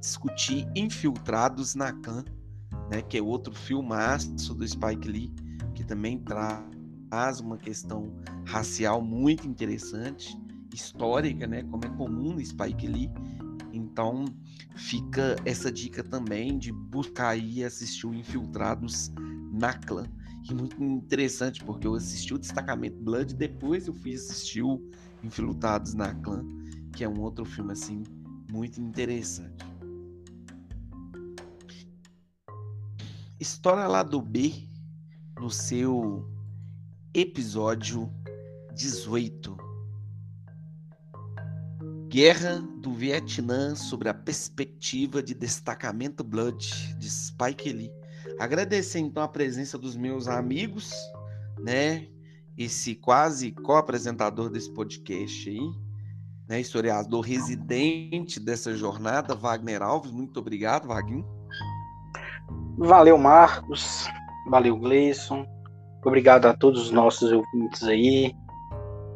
[0.00, 2.24] discutir Infiltrados na Khan,
[2.90, 5.34] né, que é outro filmaço do Spike Lee,
[5.74, 8.14] que também traz uma questão
[8.46, 10.38] racial muito interessante,
[10.72, 13.10] histórica, né, como é comum no Spike Lee.
[13.72, 14.26] Então,
[14.78, 19.12] fica essa dica também de buscar e assistir o Infiltrados
[19.52, 20.06] na Clã.
[20.48, 24.80] E muito interessante, porque eu assisti o Destacamento Blood, depois eu fui assistir o
[25.22, 26.44] Infiltrados na Clã,
[26.94, 28.02] que é um outro filme assim
[28.50, 29.66] muito interessante.
[33.38, 34.52] História lá do B,
[35.38, 36.26] no seu
[37.12, 38.10] episódio
[38.74, 39.67] 18.
[42.08, 47.92] Guerra do Vietnã sobre a perspectiva de destacamento Blood de Spike Lee.
[48.40, 50.90] Agradecer então a presença dos meus amigos,
[51.58, 52.08] né?
[52.56, 55.70] Esse quase co-apresentador desse podcast aí,
[56.48, 60.10] né, historiador residente dessa jornada, Wagner Alves.
[60.10, 61.24] Muito obrigado, Wagner.
[62.78, 64.08] Valeu, Marcos.
[64.48, 65.46] Valeu, Gleison.
[66.02, 68.34] Obrigado a todos os nossos ouvintes aí.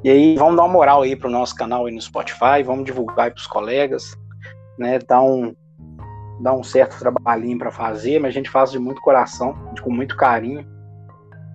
[0.04, 3.26] E aí, vamos dar uma moral aí pro nosso canal aí no Spotify, vamos divulgar
[3.26, 4.16] aí pros colegas,
[4.76, 4.98] né?
[4.98, 5.54] Dá um,
[6.40, 9.92] dá um certo trabalhinho para fazer, mas a gente faz de muito coração, de, com
[9.92, 10.66] muito carinho.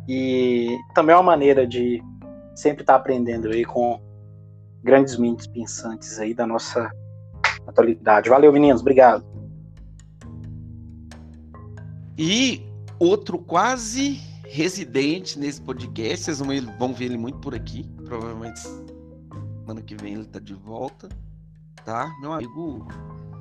[0.08, 2.02] E também é uma maneira de
[2.56, 4.00] sempre estar tá aprendendo aí com
[4.82, 6.90] grandes mentes pensantes aí da nossa
[7.68, 8.30] atualidade.
[8.30, 9.26] Valeu, meninos, obrigado.
[12.18, 12.66] E
[12.98, 16.40] outro quase residente nesse podcast, vocês
[16.80, 21.10] vão ver ele muito por aqui, provavelmente semana que vem ele tá de volta,
[21.84, 22.10] tá?
[22.22, 22.88] Meu amigo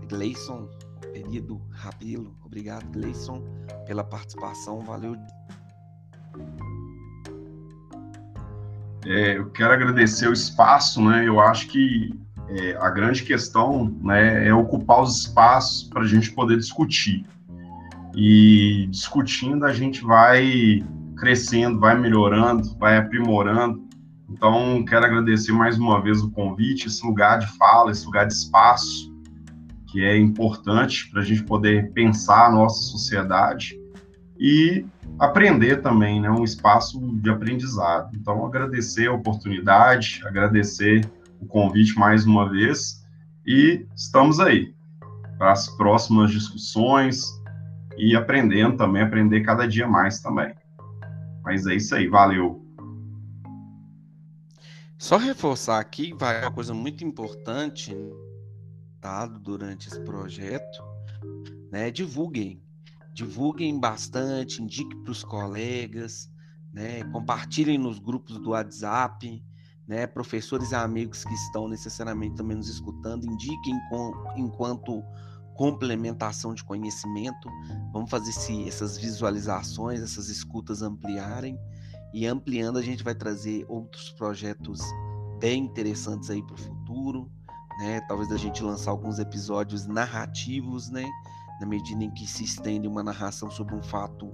[0.09, 0.69] Gleison,
[1.13, 3.45] querido Rabelo, obrigado Gleison
[3.87, 5.17] pela participação, valeu.
[9.05, 11.27] É, eu quero agradecer o espaço, né?
[11.29, 12.13] Eu acho que
[12.49, 17.25] é, a grande questão né, é ocupar os espaços para a gente poder discutir.
[18.17, 20.85] E discutindo, a gente vai
[21.17, 23.86] crescendo, vai melhorando, vai aprimorando.
[24.29, 28.35] Então, quero agradecer mais uma vez o convite, esse lugar de fala, esse lugar de
[28.35, 29.15] espaço,
[29.89, 33.79] que é importante para a gente poder pensar a nossa sociedade
[34.39, 34.85] e
[35.19, 36.29] aprender também, né?
[36.29, 38.11] Um espaço de aprendizado.
[38.15, 41.09] Então, agradecer a oportunidade, agradecer
[41.41, 43.07] o convite mais uma vez
[43.47, 44.75] e estamos aí
[45.39, 47.25] para as próximas discussões
[47.97, 50.53] e aprendendo também, aprender cada dia mais também.
[51.45, 52.66] Mas é isso aí, valeu.
[54.99, 57.95] Só reforçar aqui, vai uma coisa muito importante
[59.01, 60.83] tá, durante esse projeto,
[61.71, 61.91] né?
[61.91, 62.63] Divulguem
[63.17, 66.31] divulguem bastante, indique para os colegas,
[66.71, 67.03] né?
[67.05, 69.43] compartilhem nos grupos do WhatsApp,
[69.89, 70.07] né?
[70.07, 75.03] professores e amigos que estão necessariamente também nos escutando, indiquem com, enquanto
[75.55, 77.49] complementação de conhecimento.
[77.91, 81.59] Vamos fazer esse, essas visualizações, essas escutas ampliarem
[82.17, 84.81] e ampliando a gente vai trazer outros projetos
[85.39, 87.31] bem interessantes aí para o futuro,
[87.79, 88.01] né?
[88.09, 91.07] Talvez a gente lançar alguns episódios narrativos, né?
[91.61, 94.33] na medida em que se estende uma narração sobre um fato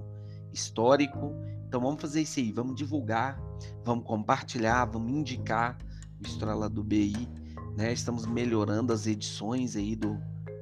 [0.53, 1.35] histórico.
[1.67, 3.37] Então vamos fazer isso aí, vamos divulgar,
[3.83, 5.77] vamos compartilhar, vamos indicar
[6.21, 7.27] o Estrela do BI,
[7.75, 7.91] né?
[7.91, 10.17] Estamos melhorando as edições aí do,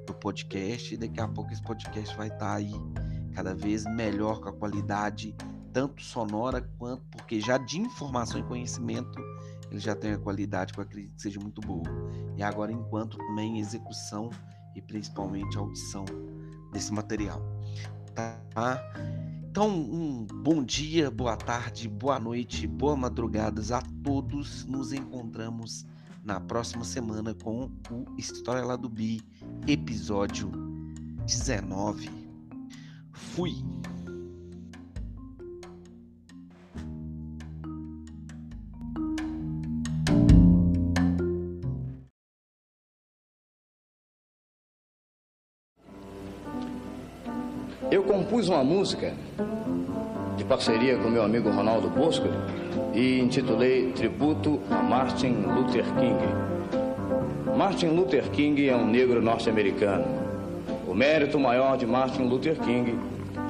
[0.07, 2.73] do podcast e daqui a pouco esse podcast vai estar tá aí
[3.35, 5.35] cada vez melhor com a qualidade
[5.71, 9.19] tanto sonora quanto porque já de informação e conhecimento
[9.71, 11.83] ele já tem a qualidade que eu acredito que seja muito boa.
[12.35, 14.29] E agora enquanto também execução
[14.75, 16.03] e principalmente audição
[16.73, 17.41] desse material.
[18.13, 18.81] Tá?
[19.49, 24.65] Então, um bom dia, boa tarde, boa noite, boa madrugadas a todos.
[24.65, 25.85] Nos encontramos
[26.23, 29.21] na próxima semana com o História lá do Bi,
[29.67, 30.51] episódio
[31.25, 32.09] 19.
[33.11, 33.55] Fui.
[48.41, 49.13] Compus uma música
[50.35, 52.27] de parceria com meu amigo Ronaldo Bosco
[52.93, 57.55] e intitulei Tributo a Martin Luther King.
[57.55, 60.05] Martin Luther King é um negro norte-americano.
[60.87, 62.97] O mérito maior de Martin Luther King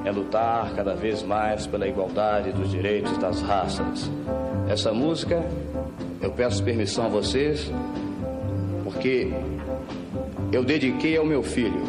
[0.04, 4.10] é lutar cada vez mais pela igualdade dos direitos das raças.
[4.68, 5.42] Essa música,
[6.20, 7.70] eu peço permissão a vocês,
[8.84, 9.32] porque
[10.52, 11.82] eu dediquei ao meu filho,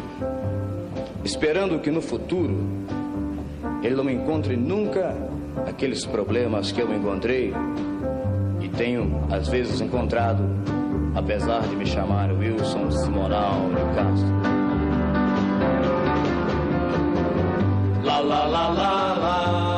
[1.23, 2.82] esperando que no futuro
[3.83, 5.15] ele não encontre nunca
[5.67, 7.53] aqueles problemas que eu encontrei
[8.61, 10.43] e tenho às vezes encontrado,
[11.15, 14.63] apesar de me chamar Wilson Simonal de Castro.
[18.03, 19.72] La la la la la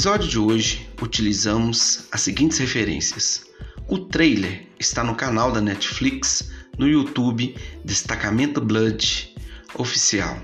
[0.00, 3.44] episódio de hoje, utilizamos as seguintes referências.
[3.86, 7.54] O trailer está no canal da Netflix, no YouTube
[7.84, 9.34] Destacamento Blood
[9.74, 10.40] Oficial.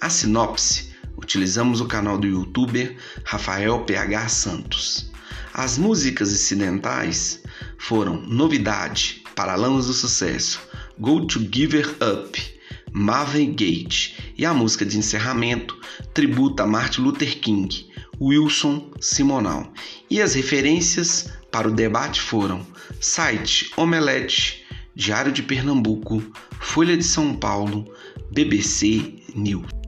[0.00, 5.12] A sinopse, utilizamos o canal do youtuber Rafael PH Santos.
[5.52, 7.42] As músicas incidentais
[7.76, 10.58] foram Novidade, Paralamas do Sucesso,
[10.98, 12.42] Go to Give Up,
[12.90, 15.78] Marvin Gate e a música de encerramento
[16.14, 19.72] tributa a Martin Luther King, Wilson Simonal.
[20.10, 22.66] E as referências para o debate foram
[23.00, 24.64] site Omelete,
[24.94, 26.22] Diário de Pernambuco,
[26.58, 27.84] Folha de São Paulo,
[28.32, 29.83] BBC News.